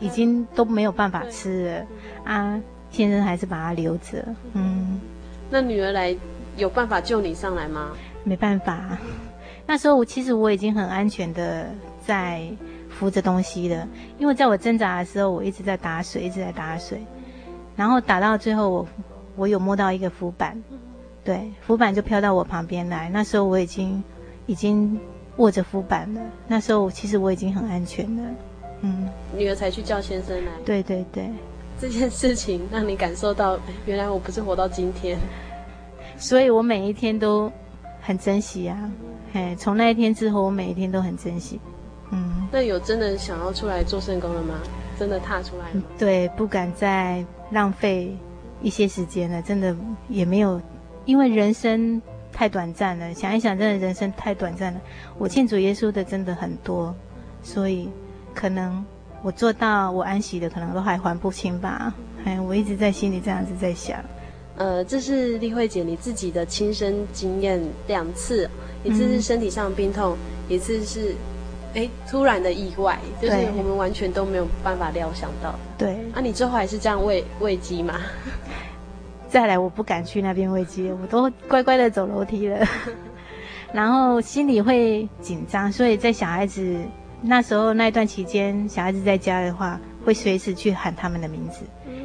[0.00, 1.86] 已经都没有办法吃了
[2.24, 2.58] 啊。
[2.90, 4.24] 先生还是把它留着。
[4.54, 4.98] 嗯，
[5.50, 6.16] 那女儿来
[6.56, 7.90] 有办法救你上来吗？
[8.24, 8.96] 没办法。
[9.70, 11.66] 那时候我其实我已经很安全的
[12.00, 12.48] 在
[12.88, 13.86] 扶着东西了，
[14.18, 17.04] 因为在我挣扎的时候，我一直在打水，一直在打水，
[17.76, 18.88] 然后打到最后我，我
[19.36, 20.58] 我有摸到一个浮板，
[21.22, 23.10] 对，浮板就飘到我旁边来。
[23.10, 24.02] 那时候我已经
[24.46, 24.98] 已经
[25.36, 26.20] 握着浮板了。
[26.46, 28.22] 那时候其实我已经很安全了。
[28.80, 29.06] 嗯，
[29.36, 30.50] 女儿才去叫先生来。
[30.64, 31.28] 对对对，
[31.78, 35.18] 这件事情让你感受到，原来我不是活到今天。
[36.16, 37.52] 所以我每一天都
[38.00, 38.90] 很珍惜啊。
[39.38, 41.60] 嘿，从那一天之后，我每一天都很珍惜。
[42.10, 44.54] 嗯，那有真的想要出来做圣工了吗？
[44.98, 45.82] 真的踏出来吗？
[45.96, 48.16] 对，不敢再浪费
[48.60, 49.40] 一些时间了。
[49.40, 49.76] 真的
[50.08, 50.60] 也没有，
[51.04, 53.14] 因为人生太短暂了。
[53.14, 54.80] 想一想，真的人生太短暂了。
[55.18, 56.92] 我信主耶稣的真的很多，
[57.40, 57.88] 所以
[58.34, 58.84] 可能
[59.22, 61.94] 我做到我安息的，可能都还还不清吧。
[62.24, 64.00] 哎，我一直在心里这样子在想。
[64.58, 68.50] 呃，这是丽慧姐你自己的亲身经验，两次，
[68.84, 70.16] 一次是身体上的病痛，
[70.48, 71.14] 嗯、一次是。
[71.74, 75.54] 哎，突然的意外，就是我们完全都没有办法料想到。
[75.76, 78.00] 对，啊，你最后还是这样喂喂鸡吗？
[79.28, 82.66] 再来，我不敢去那边喂鸡，我都乖乖的走楼梯了。
[83.70, 86.74] 然后心里会紧张，所以在小孩子
[87.20, 91.60] 那时候那一段期间，小孩子在家的话，会随时去喊他们的名字，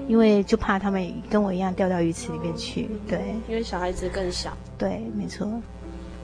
[0.08, 2.90] 因为就怕他们跟我一样掉到鱼池里面去。
[3.08, 4.56] 对，因为小孩子更小。
[4.78, 5.48] 对，没错。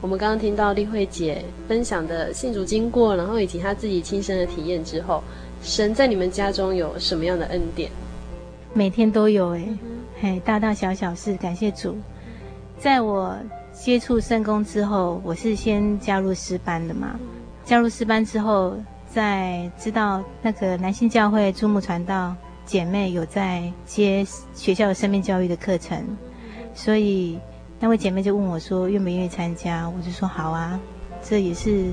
[0.00, 5.22] 我们刚刚听到丽慧姐分享的信主经过，然后以及她自己亲身的体验之后，
[5.62, 7.90] 神在你们家中有什么样的恩典？
[8.72, 9.68] 每天都有哎，
[10.20, 11.96] 嘿，大大小小事，感谢主。
[12.78, 13.36] 在我
[13.72, 17.18] 接触圣工之后，我是先加入诗班的嘛。
[17.62, 18.74] 加入诗班之后，
[19.06, 22.34] 在知道那个男性教会珠穆传道
[22.70, 26.06] 姐妹有在接学校的生命教育的课程，
[26.72, 27.36] 所以。
[27.82, 30.78] 那位姐妹就问我说：“愿不愿意参加？”我就说：“好啊，
[31.22, 31.86] 这也是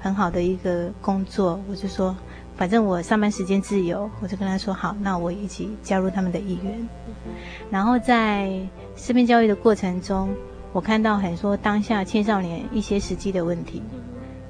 [0.00, 2.16] 很好的一个工作。”我就说
[2.56, 6.88] ：“反正我上班时间自由。”我就跟她说：“好，那我一起加入他们的一员。”
[7.72, 8.56] 然后在
[8.94, 10.28] 生命教育的过程中，
[10.72, 13.82] 我看到很多当下青少年一些实际的问题。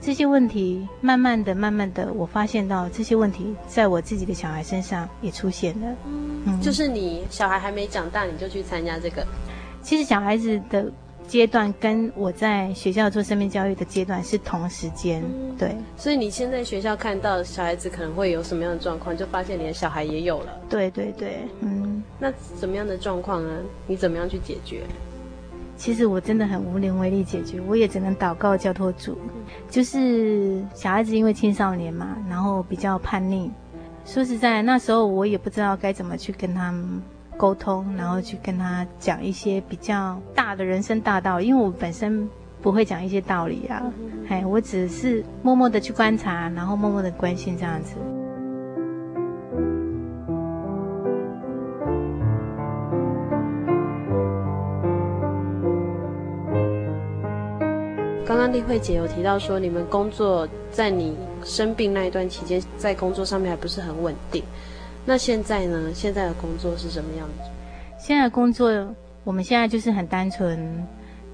[0.05, 5.87] 这些问题慢慢的、慢慢的，我发现到这些问题在我自己的小孩身上也出现了。
[6.05, 9.25] 嗯，就是你小孩还没长大，你就去参加这个。
[9.81, 10.91] 其实小孩子的
[11.29, 15.23] 阶段跟我在学校做生命教育的阶段是同时间，
[15.57, 15.73] 对。
[15.97, 20.61] 所以你现在学校看到小孩子可能会有什么样的状况，就发现你的小孩也有了。
[20.69, 22.03] 对对对，嗯。
[22.19, 23.51] 那什么样的状况呢？
[23.87, 24.83] 你怎么样去解决？
[25.83, 29.19] 其实我真的很无能为力解决，我也只能祷告交托主。
[29.69, 33.51] 就是小孩子因为青少年嘛，然后比较叛逆。
[34.05, 37.03] 说实在，那时候我也不知道该怎么去跟他们。
[37.37, 42.29] 沟通，然后去跟他讲一些比较大的人生大道，因为我本身
[42.61, 43.83] 不会讲一些道理啊，
[44.29, 47.97] 哎，我只是默默的去观察，然后默默的关心这样子。
[58.33, 61.15] 刚刚丽慧姐有提到说，你们工作在你
[61.45, 64.43] 生病那一段期间，在工作上面还不是很稳定。
[65.05, 65.91] 那现在呢？
[65.93, 67.51] 现在的工作是什么样子？
[67.99, 68.71] 现在的工作，
[69.23, 70.83] 我们现在就是很单纯，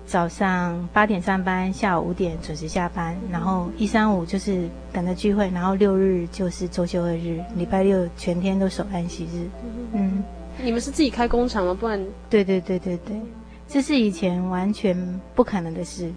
[0.07, 9.49] 早上八点上班，下午五点准时下班，然后一三五就是等着聚会，然后六日就是周休二日，礼拜六全天都守安息日。
[9.93, 10.25] 嗯，
[10.61, 11.77] 你们是自己开工厂吗？
[11.79, 12.05] 不然？
[12.29, 13.21] 对对对对对，
[13.69, 14.99] 这是以前完全
[15.37, 16.13] 不可能的事。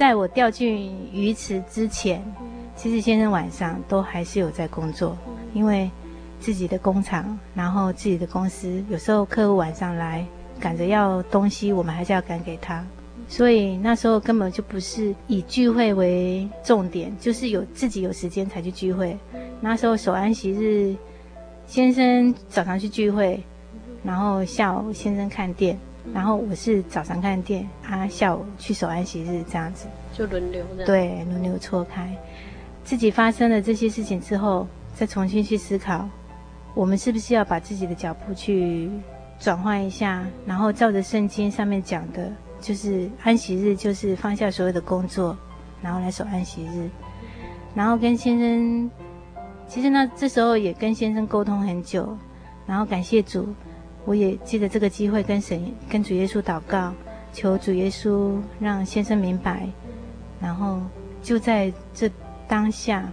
[0.00, 2.24] 在我调进鱼池之前，
[2.74, 5.14] 其实先生晚上都还是有在工作，
[5.52, 5.90] 因为。
[6.40, 10.24] 自己的工厂，然后自己的公司，有时候客户晚上来
[10.58, 12.82] 赶着要东西，我们还是要赶给他。
[13.28, 19.14] 所以那时候根本就不是以聚会为重点，就是有自己有时间才去聚会。
[19.60, 20.96] 那时候守安息日，
[21.66, 23.38] 先生早上去聚会，
[24.02, 25.78] 然后下午先生看店，
[26.12, 30.84] 然后我是早上看店，他下午去守安息日，这样子就轮流的。
[30.84, 32.16] 对，轮流错开。
[32.82, 36.08] 自己发生了这些事情之后，再重新去思考。
[36.74, 38.90] 我们是不是要把自己的脚步去
[39.38, 45.36] 转换一下，然后照着圣经上面讲的，就是安息日，就是放下所有的工作，
[45.82, 46.88] 然后来守安息日，
[47.74, 48.90] 然后跟先生，
[49.68, 52.16] 其实呢，这时候也跟先生沟通很久，
[52.66, 53.48] 然后感谢主，
[54.04, 56.92] 我也借着这个机会跟神、跟主耶稣祷告，
[57.32, 59.68] 求主耶稣让先生明白，
[60.40, 60.80] 然后
[61.22, 62.10] 就在这
[62.48, 63.10] 当下，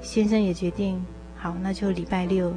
[0.00, 1.04] 先生也决定，
[1.36, 2.52] 好，那就礼拜六。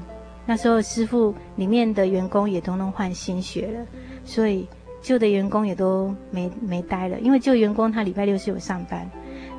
[0.45, 3.85] 那时候师傅里面的员工也都能换新血了，
[4.25, 4.67] 所以
[5.01, 7.17] 旧的员工也都没没待了。
[7.21, 9.09] 因为旧员工他礼拜六是有上班，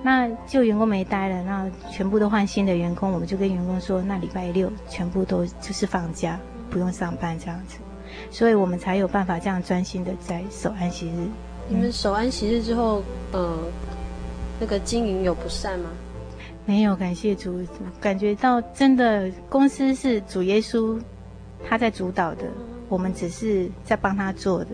[0.03, 6.39] 那旧员工没待了，那全部都换新的员工，我们就跟员工说，那礼拜六全部都就是放假，
[6.69, 7.79] 不用上班这样子。
[8.31, 11.29] 所以我们才有办法这样专心的在守安息日。
[11.69, 13.03] 你们守安息日之后，
[13.33, 13.59] 呃，
[14.61, 15.91] 那个经营有不善吗？
[16.67, 17.61] 没有，感谢主，
[18.01, 20.99] 感觉到真的公司是主耶稣
[21.67, 22.45] 他在主导的，
[22.89, 24.71] 我们只是在帮他做的。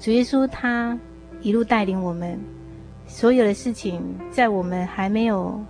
[0.00, 0.98] 主耶稣他
[1.42, 2.38] 一路带领我们，
[3.06, 5.60] 所有的事情在我们还没有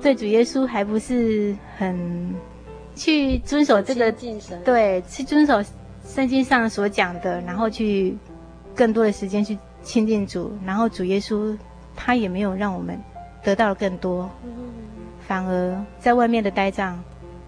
[0.00, 2.34] 对主耶稣还不是很
[2.94, 4.12] 去遵守这个，
[4.64, 5.62] 对，去遵守
[6.06, 8.16] 圣经上所讲的，然后去
[8.74, 9.58] 更多的时间去。
[9.82, 11.56] 亲近主，然后主耶稣
[11.94, 13.00] 他也没有让我们
[13.40, 14.28] 得到更多，
[15.28, 17.00] 反而在外面的呆账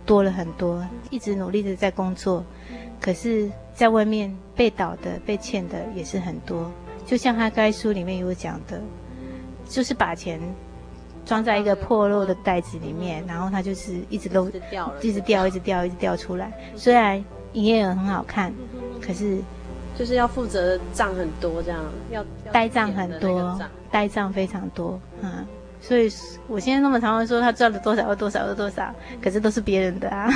[0.06, 2.44] 多了很多，一直努力的在工作，
[3.00, 6.70] 可是在外面被倒的、被欠的也是很多。
[7.04, 8.80] 就像他该书里面有讲的，
[9.68, 10.38] 就是把钱
[11.26, 16.52] 装在一个破漏的袋子里面，然后它就是一直都一直掉，一直掉，一直掉，一直掉出来。
[16.76, 17.24] 虽然
[17.58, 18.52] 营业额很好看，
[19.00, 19.38] 可是。
[19.98, 21.80] 就是要负责的账很多，这样
[22.12, 25.44] 要呆账很多，呆账非常多，嗯，
[25.80, 26.08] 所以
[26.46, 30.32] 我现在那么常会说他赚了多少又多少又多少，可是都是别人的啊，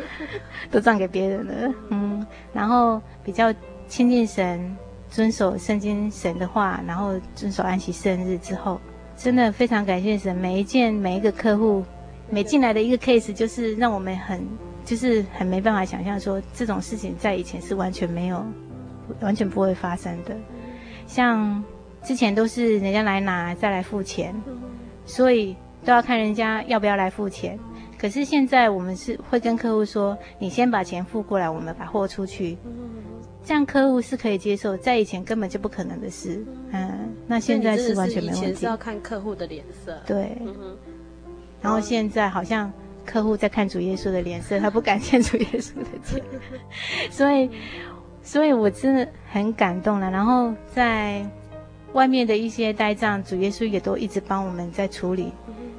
[0.72, 3.52] 都赚给别人了，嗯，然后比较
[3.88, 4.74] 亲近神，
[5.10, 8.80] 遵守圣经神的话，然后遵守安息圣日之后，
[9.18, 11.84] 真的非常感谢神，每一件每一个客户，
[12.30, 14.42] 每进来的一个 case，就是让我们很
[14.84, 18.44] 就是很没办法想象说这种事情在以前是完全没有。
[19.20, 20.34] 完全不会发生的，
[21.06, 21.62] 像
[22.02, 24.34] 之前都是人家来拿再来付钱，
[25.04, 25.54] 所以
[25.84, 27.58] 都要看人家要不要来付钱。
[27.98, 32.56] 可是现在我们是会跟客户说：“你先把钱付过来，我们把货出去。”
[33.44, 36.42] 这样客户是可以接受，在以前根本就不可能的事。
[36.72, 38.40] 嗯，那现在是完全没问题。
[38.40, 40.00] 以前是要看客户的脸色。
[40.06, 40.34] 对。
[41.60, 42.72] 然后现在好像
[43.04, 46.22] 客户在看主耶稣的脸色，他不敢欠主耶稣的钱，
[47.10, 47.50] 所以。
[48.26, 51.22] 所以我真的很感动了，然后在
[51.92, 55.30] 外面的一些呆账，主耶稣也都一直帮我们在处理，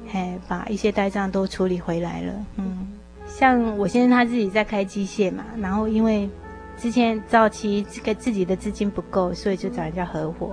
[0.06, 2.32] 嘿，把一些呆账都处理回来了。
[2.54, 2.86] 嗯，
[3.26, 6.30] 像我先生他自己在开机械嘛，然后因为
[6.78, 10.52] 之前早期这个自己的资金不够，所以就找人家合伙，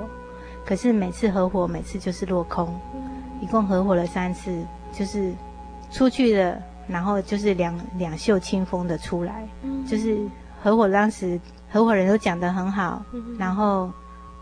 [0.65, 2.75] 可是每次合伙每次就是落空，
[3.39, 4.51] 一共合伙了三次，
[4.91, 5.31] 就是
[5.93, 9.47] 出去了，然后就是两两袖清风的出来，
[9.87, 10.17] 就是
[10.61, 11.39] 合伙当时。
[11.71, 13.03] 合伙人都讲得很好，
[13.35, 13.91] 然后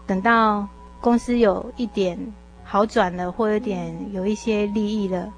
[0.06, 0.68] 等到
[1.00, 2.20] 公司有一点
[2.62, 5.32] 好转了，或有点有一些利益了，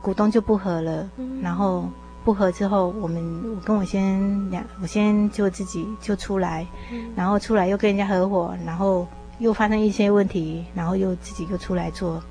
[0.00, 1.06] 股东就不合了。
[1.42, 1.86] 然后
[2.24, 3.22] 不合之后，我们
[3.54, 6.66] 我跟我先两，我先就自己就出来，
[7.14, 9.06] 然后出来又跟人家合伙，然后
[9.38, 12.22] 又发生一些问题，然后又自己又出来做，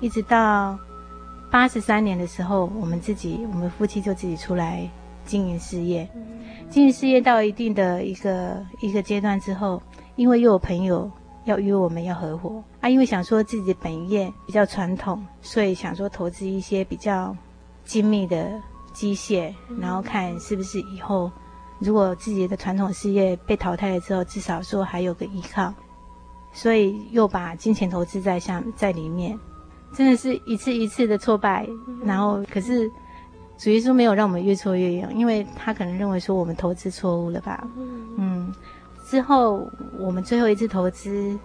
[0.00, 0.78] 一直到
[1.54, 4.90] 八十三年的时候，我们自己我们夫妻就自己出来
[5.24, 6.10] 经营事业。
[6.68, 9.80] 经营事业到一定的一个一个阶段之后，
[10.16, 11.08] 因为又有朋友
[11.44, 12.60] 要约我们要合伙。
[12.80, 17.36] 啊，因为想说自己的本业比较传统，所以想说投资一些比较
[17.84, 18.60] 精密的
[18.92, 21.30] 机械，然后看是不是以后
[21.78, 25.72] 如果自己的传统事业被淘汰了之后，至少说还有个依靠，
[26.52, 29.38] 所以又把金钱投资在像在里面，
[29.96, 31.68] 真的是一次一次的挫败，
[32.04, 32.90] 然后可是。
[33.56, 37.64] 主耶稣没有让我们越挫越勇，因为他可能认为说我们投资错误了吧。
[38.18, 38.52] 嗯，
[39.08, 41.38] 之后我们最后一次投资，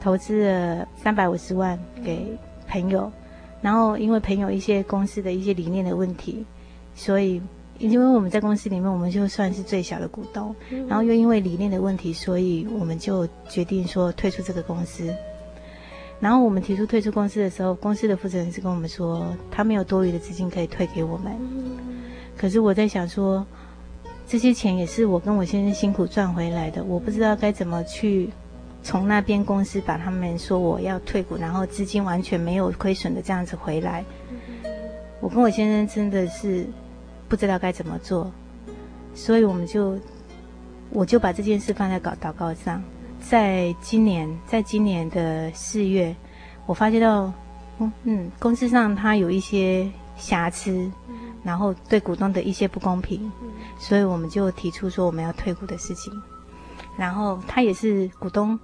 [0.00, 2.38] 投资了三百五十万给
[2.68, 3.10] 朋友，
[3.60, 6.46] 然后因为朋友一些公司的一些理念的问题，
[6.94, 7.42] 所以
[7.78, 10.54] 因为我们在公司里面我们就算是最小的股东，
[10.88, 15.12] 然后又因为理念的问题，所以我们就决定说退出这个公司。
[16.22, 21.36] 然后我们提出退出公司的时候，公司的负责人是跟我们说，他没有多余的资金可以退给我们。
[22.36, 23.44] 可是我在想说，
[24.28, 28.30] 这些钱也是我跟我先生辛苦赚回来的，我不知道该怎么去
[28.84, 34.04] 从那边公司把他们说我要退股，然后资金完全没有亏损的这样子回来。
[35.20, 36.64] 我跟我先生真的是
[37.28, 38.30] 不知道该怎么做，
[39.12, 39.98] 所以我们就
[40.90, 42.80] 我就把这件事放在祷祷告上。
[43.22, 46.14] 在今年，在今年的四月，
[46.66, 47.32] 我发觉到，
[48.02, 50.90] 嗯，公司上它有一些瑕疵，
[51.42, 53.32] 然后对股东的一些不公平，
[53.78, 56.12] 所以我们就提出说我们要退股的事情。
[56.98, 58.58] 然后他也是股东，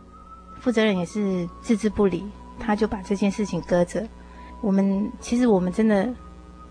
[0.61, 2.23] 负责人也是置之不理，
[2.59, 4.07] 他就把这件事情搁着。
[4.61, 6.13] 我们其实我们真的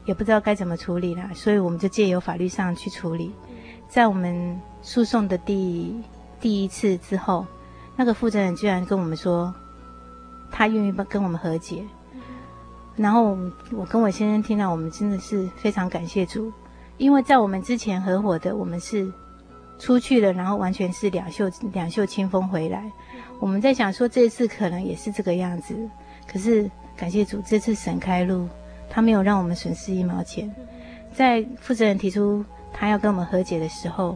[0.06, 3.32] 也不知道该怎么处理啦，所以我们就借由法律上去处理。
[3.88, 5.96] 在我们诉讼的第
[6.40, 7.46] 第一次之后。
[7.98, 9.54] 那个负责人居然跟我们说，
[10.52, 11.84] 他愿意帮跟我们和解，
[12.96, 13.38] 然后
[13.72, 16.54] 我跟我先生听到，我们真的是非常感谢主，
[16.98, 19.12] 因为在我们之前合伙的，我们是
[19.80, 22.90] 出去了，然后完全是两袖两袖清风回来。
[23.40, 25.76] 我们在想说，这一次可能也是这个样子，
[26.32, 28.48] 可是感谢主，这次神开路，
[28.90, 30.54] 他没有让我们损失一毛钱。
[31.14, 34.16] 在负责人提出他要跟我们和解的时候，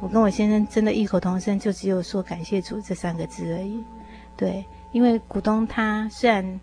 [0.00, 3.82] 我跟我先生真的异口同声，就只有说感谢主这三个字而已。
[4.36, 6.60] 对，因为股东他虽然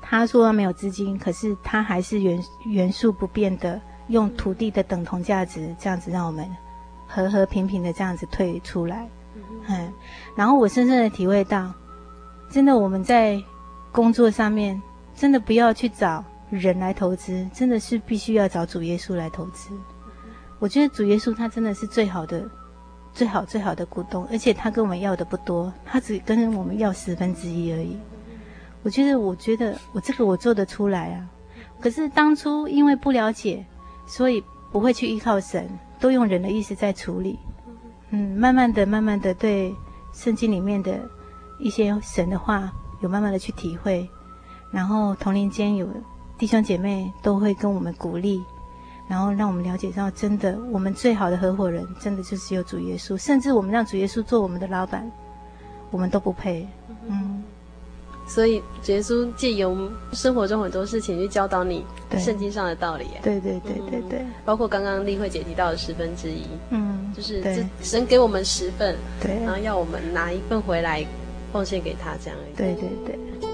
[0.00, 6.48] 他说他没有资金，可是他还是原原数不变的，用土地的等同价值这样子让我们
[7.06, 9.08] 和和平平的这样子退出来。
[9.68, 9.92] 嗯，
[10.36, 11.72] 然后我深深的体会到，
[12.50, 13.42] 真的我们在
[13.92, 14.80] 工作上面，
[15.14, 19.70] 真的不要去找人来投资，真的是必须要找主耶稣来投资。
[20.58, 22.48] 我觉得主耶稣他真的是最好的、
[23.20, 27.94] 最好最好的股东，而且他跟我们要的不多，他只跟我们要十分之一而已。
[28.82, 31.28] 我觉得，我觉得我这个我做得出来啊。
[31.82, 33.62] 可是当初因为不了解，
[34.06, 34.42] 所以
[34.72, 35.68] 不会去依靠神，
[35.98, 37.38] 都用人的意思在处理。
[38.08, 39.74] 嗯，慢慢的、慢慢的，对
[40.14, 40.98] 圣经里面的
[41.58, 44.08] 一些神的话，有慢慢的去体会，
[44.72, 45.86] 然后同龄间有
[46.38, 48.42] 弟兄姐妹都会跟我们鼓励，
[49.10, 55.10] 然后让我们了解到，真的，我们最好的合伙人，真的就只有主耶稣，甚至我们让主耶稣做我们的老板，
[55.90, 56.64] 我们都不配。
[57.08, 57.42] 嗯。
[58.28, 61.84] 所以，耶稣借由生活中很多事情去教导你
[62.16, 63.08] 圣经上的道理。
[63.20, 71.04] 对对对对对，包括刚刚丽慧姐提到的十分之一，嗯，就是这神给我们十份，对，然后要我们拿一份回来
[71.52, 72.54] 奉献给他，这样而已。
[72.54, 73.49] 对对对。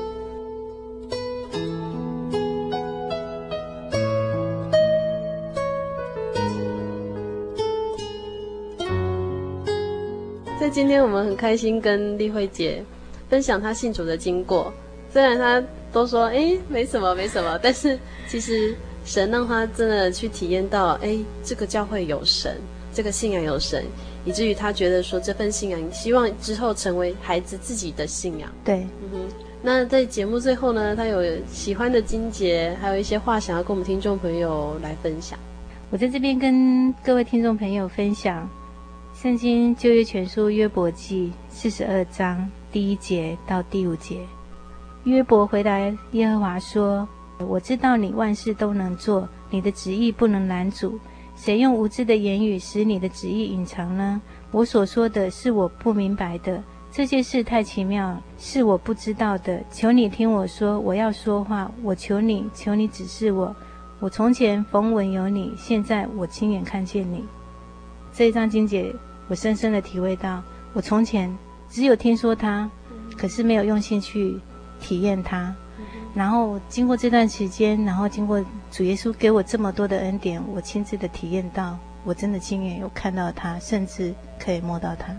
[10.77, 12.85] 今天，我们很开心跟丽慧姐。
[13.31, 14.71] 分享她信主的经过，
[15.11, 17.99] 虽然她都说哎没什么没什么，但是
[18.29, 22.59] 其实神让她真的去体验到哎这个教会有神，
[22.93, 23.87] 这个信仰有神，
[24.27, 28.53] 以至于她觉得说这份信仰希望之后成为孩子自己的信仰。
[28.63, 29.21] 对，嗯哼。
[29.63, 35.39] 那在节目最后呢，她有喜欢的金节，还有一些话想要跟我们听众朋友来分享。
[35.89, 38.45] 我在这边跟各位听众朋友分享
[39.27, 42.49] 《圣经旧约全书约伯记》四十二章。
[42.71, 44.21] 第一节到第五节，
[45.03, 45.81] 约伯回答
[46.13, 47.09] 耶和华说
[47.45, 50.97] ：“我知道你万事都能做，你的旨意不能拦阻。
[51.35, 54.23] 谁用无知的言语使你的旨意隐藏呢？
[54.53, 56.63] 我所说的是我不明白的，
[56.93, 59.61] 这些事太奇妙，是我不知道的。
[59.73, 61.69] 求你听我说，我要说话。
[61.83, 63.53] 我求你，求你指示我。
[63.99, 67.25] 我从前逢闻有你，现在我亲眼看见你。
[68.13, 68.95] 这一章经节，
[69.29, 71.35] 我深深的体会到，我从前。”
[71.69, 72.71] 只有听说他，
[73.19, 74.39] 可是没有用心去
[74.81, 75.53] 体验他。
[76.15, 85.13] 然后经过这段时间，然后经过主耶稣给我这么多的恩典，我亲自的体验到，我真的亲眼有看到他，甚至可以摸到他。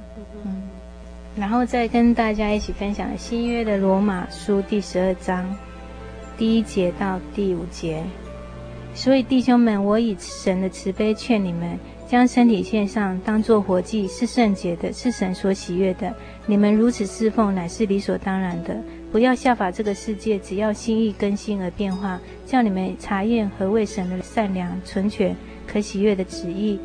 [0.45, 0.63] 嗯，
[1.35, 5.53] 然后再跟大家一起分享新约的罗马书第十二章
[6.37, 8.01] 第一节到第五节。
[8.95, 11.77] 所以弟兄们，我以神的慈悲劝你们。
[12.07, 16.13] 将身体献上，当作活祭，是圣洁的，是神所喜悦的。
[16.45, 18.77] 你们如此侍奉，乃是理所当然的。
[19.11, 25.35] 不要效法这个世界，只要心意更新而变化，叫你们查验何为神的善良、纯全、
[25.67, 26.79] 可喜悦的旨意。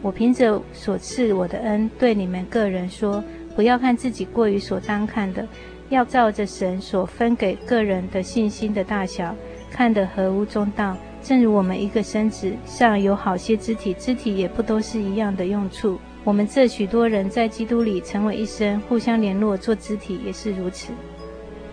[0.00, 3.22] 我凭着所赐我的恩，对你们个人说：
[3.56, 5.44] 不要看自己过于所当看的，
[5.88, 9.34] 要照着神所分给个人的信心的大小，
[9.72, 10.96] 看得合乎中道。
[11.22, 15.98] 正如我们一个身子上有好些肢体，肢体也不都是一样的用处。
[16.24, 20.92] 我们这许多人在基督里成为一身，互相联络做肢体也是如此。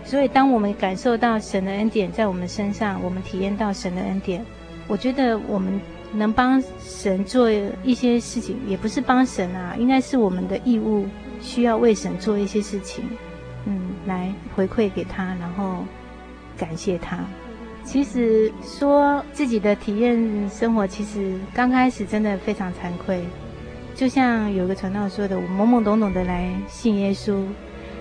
[0.04, 4.44] 所以，当我们感受到神的恩典在我们身上，我们体验到神的恩典，
[4.86, 5.80] 我觉得我们
[6.12, 11.06] 能帮神做一些事情，也不是帮神啊，应该是我们的义务，
[11.40, 13.04] 需要为神做一些事情，
[13.66, 15.84] 嗯，来回馈给他，然后
[16.56, 17.18] 感谢他。
[17.86, 23.22] 其实说自己的体验生活，其实刚开始真的非常惭愧。
[23.94, 27.44] 就像有个传道说的，我懵懵懂懂的来信耶稣，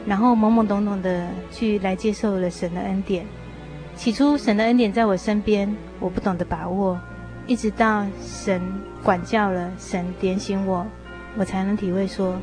[0.06, 3.26] 然后懵懵懂懂的去来接受了神的恩典。
[3.96, 7.00] 起初神的恩典在我身边，我不懂得把握，
[7.46, 8.60] 一直到神
[9.04, 10.86] 管教了，神点醒我，
[11.38, 12.36] 我才能体会说，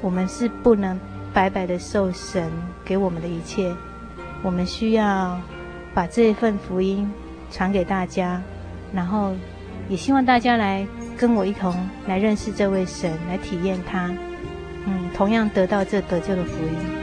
[0.00, 0.98] 我们是不能
[1.34, 2.50] 白白的受神
[2.82, 3.72] 给我们的一切，
[4.42, 5.38] 我们需要。
[5.94, 7.10] 把这一份福音
[7.50, 8.40] 传给大家，
[8.92, 9.34] 然后
[9.88, 10.86] 也希望大家来
[11.16, 11.74] 跟我一同
[12.06, 14.14] 来认识这位神，来体验他，
[14.86, 16.98] 嗯，同样得到这得救的福音。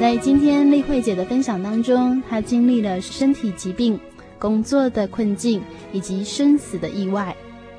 [0.00, 3.98] 在今天丽慧姐的分享当中，她经历了身体疾病、
[4.38, 5.62] 工作的困境
[5.92, 7.34] 以及生死的意外，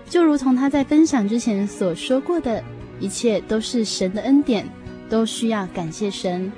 [0.10, 2.64] 就如同他在分享之前所说过的，
[3.00, 4.68] 一切都是神的恩典，
[5.10, 6.52] 都需要感谢神。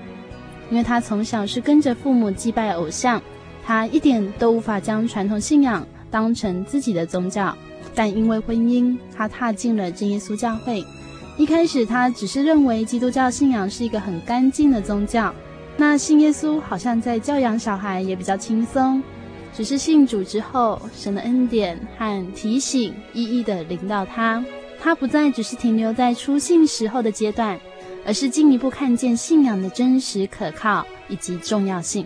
[0.69, 3.21] 因为他从小是跟着父母祭拜偶像，
[3.65, 7.55] 他一点都无法将传统信仰当成自己的宗教，
[7.95, 10.83] 但因为婚姻，他踏进了真耶稣教会。
[11.37, 15.33] 一开始，他只是认为基督教信仰是一个很干净的宗教。
[15.77, 19.01] 那信耶稣好像在教养小孩也比较轻松，
[19.57, 24.45] 只是信主之后，神的恩典和提醒一一的临到他，
[24.79, 27.59] 他不再只是停留在初信时候的阶段，
[28.05, 32.05] 而是进一步看见信仰的真实可靠以及重要性。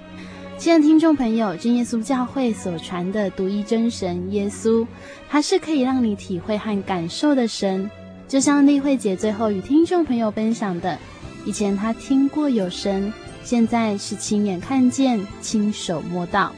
[0.58, 4.88] 亲爱的听众朋友，真耶稣教会所传的独一真神耶稣，
[5.28, 7.92] 他是可以让你体会和感受的神，
[8.30, 10.98] 就像丽慧姐最后与听众朋友分享的，
[11.46, 13.12] 以前她听过有神。
[13.44, 16.54] 现在是亲眼看见、亲手摸到。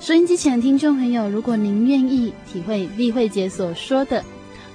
[0.00, 4.24] 收音机前的听众朋友，如果您愿意体会丽慧姐所说的，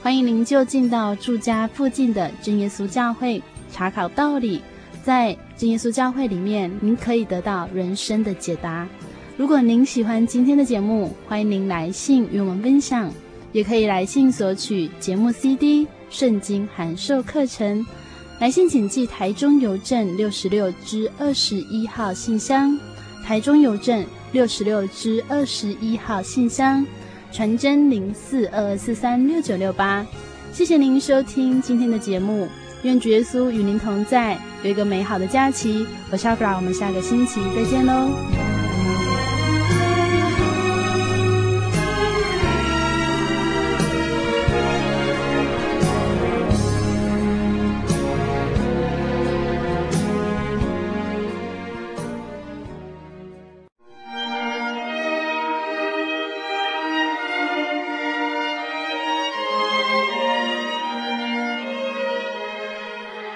[0.04, 4.62] 欢迎您就近到住家附近的真耶稣教会查考道理。
[5.04, 8.88] 在真耶稣教会里面，您可以得到人生的解答。
[9.36, 13.12] 如果您喜欢今天的节目，欢迎您来信与我们分享，
[13.52, 17.84] 也可以来信索取节目 CD、圣经函授课程。
[18.40, 22.78] 来信请寄台中邮政六十六支二十一号信箱，
[23.24, 24.06] 台中邮政
[24.36, 26.86] 六十六支二十一号信箱，
[27.32, 30.06] 传真零四二二四三六九六八。
[30.52, 32.46] 谢谢您收听今天的节目，
[32.84, 35.88] 愿主耶稣与您同在，有一个美好的假期。
[36.12, 38.45] 我是阿弗拉，我们下个星期再见喽。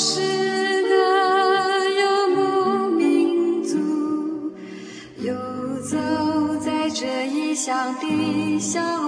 [0.00, 0.94] 是个
[2.00, 3.76] 游牧民族，
[5.16, 5.34] 游
[5.82, 5.96] 走
[6.64, 9.07] 在这异乡的小路。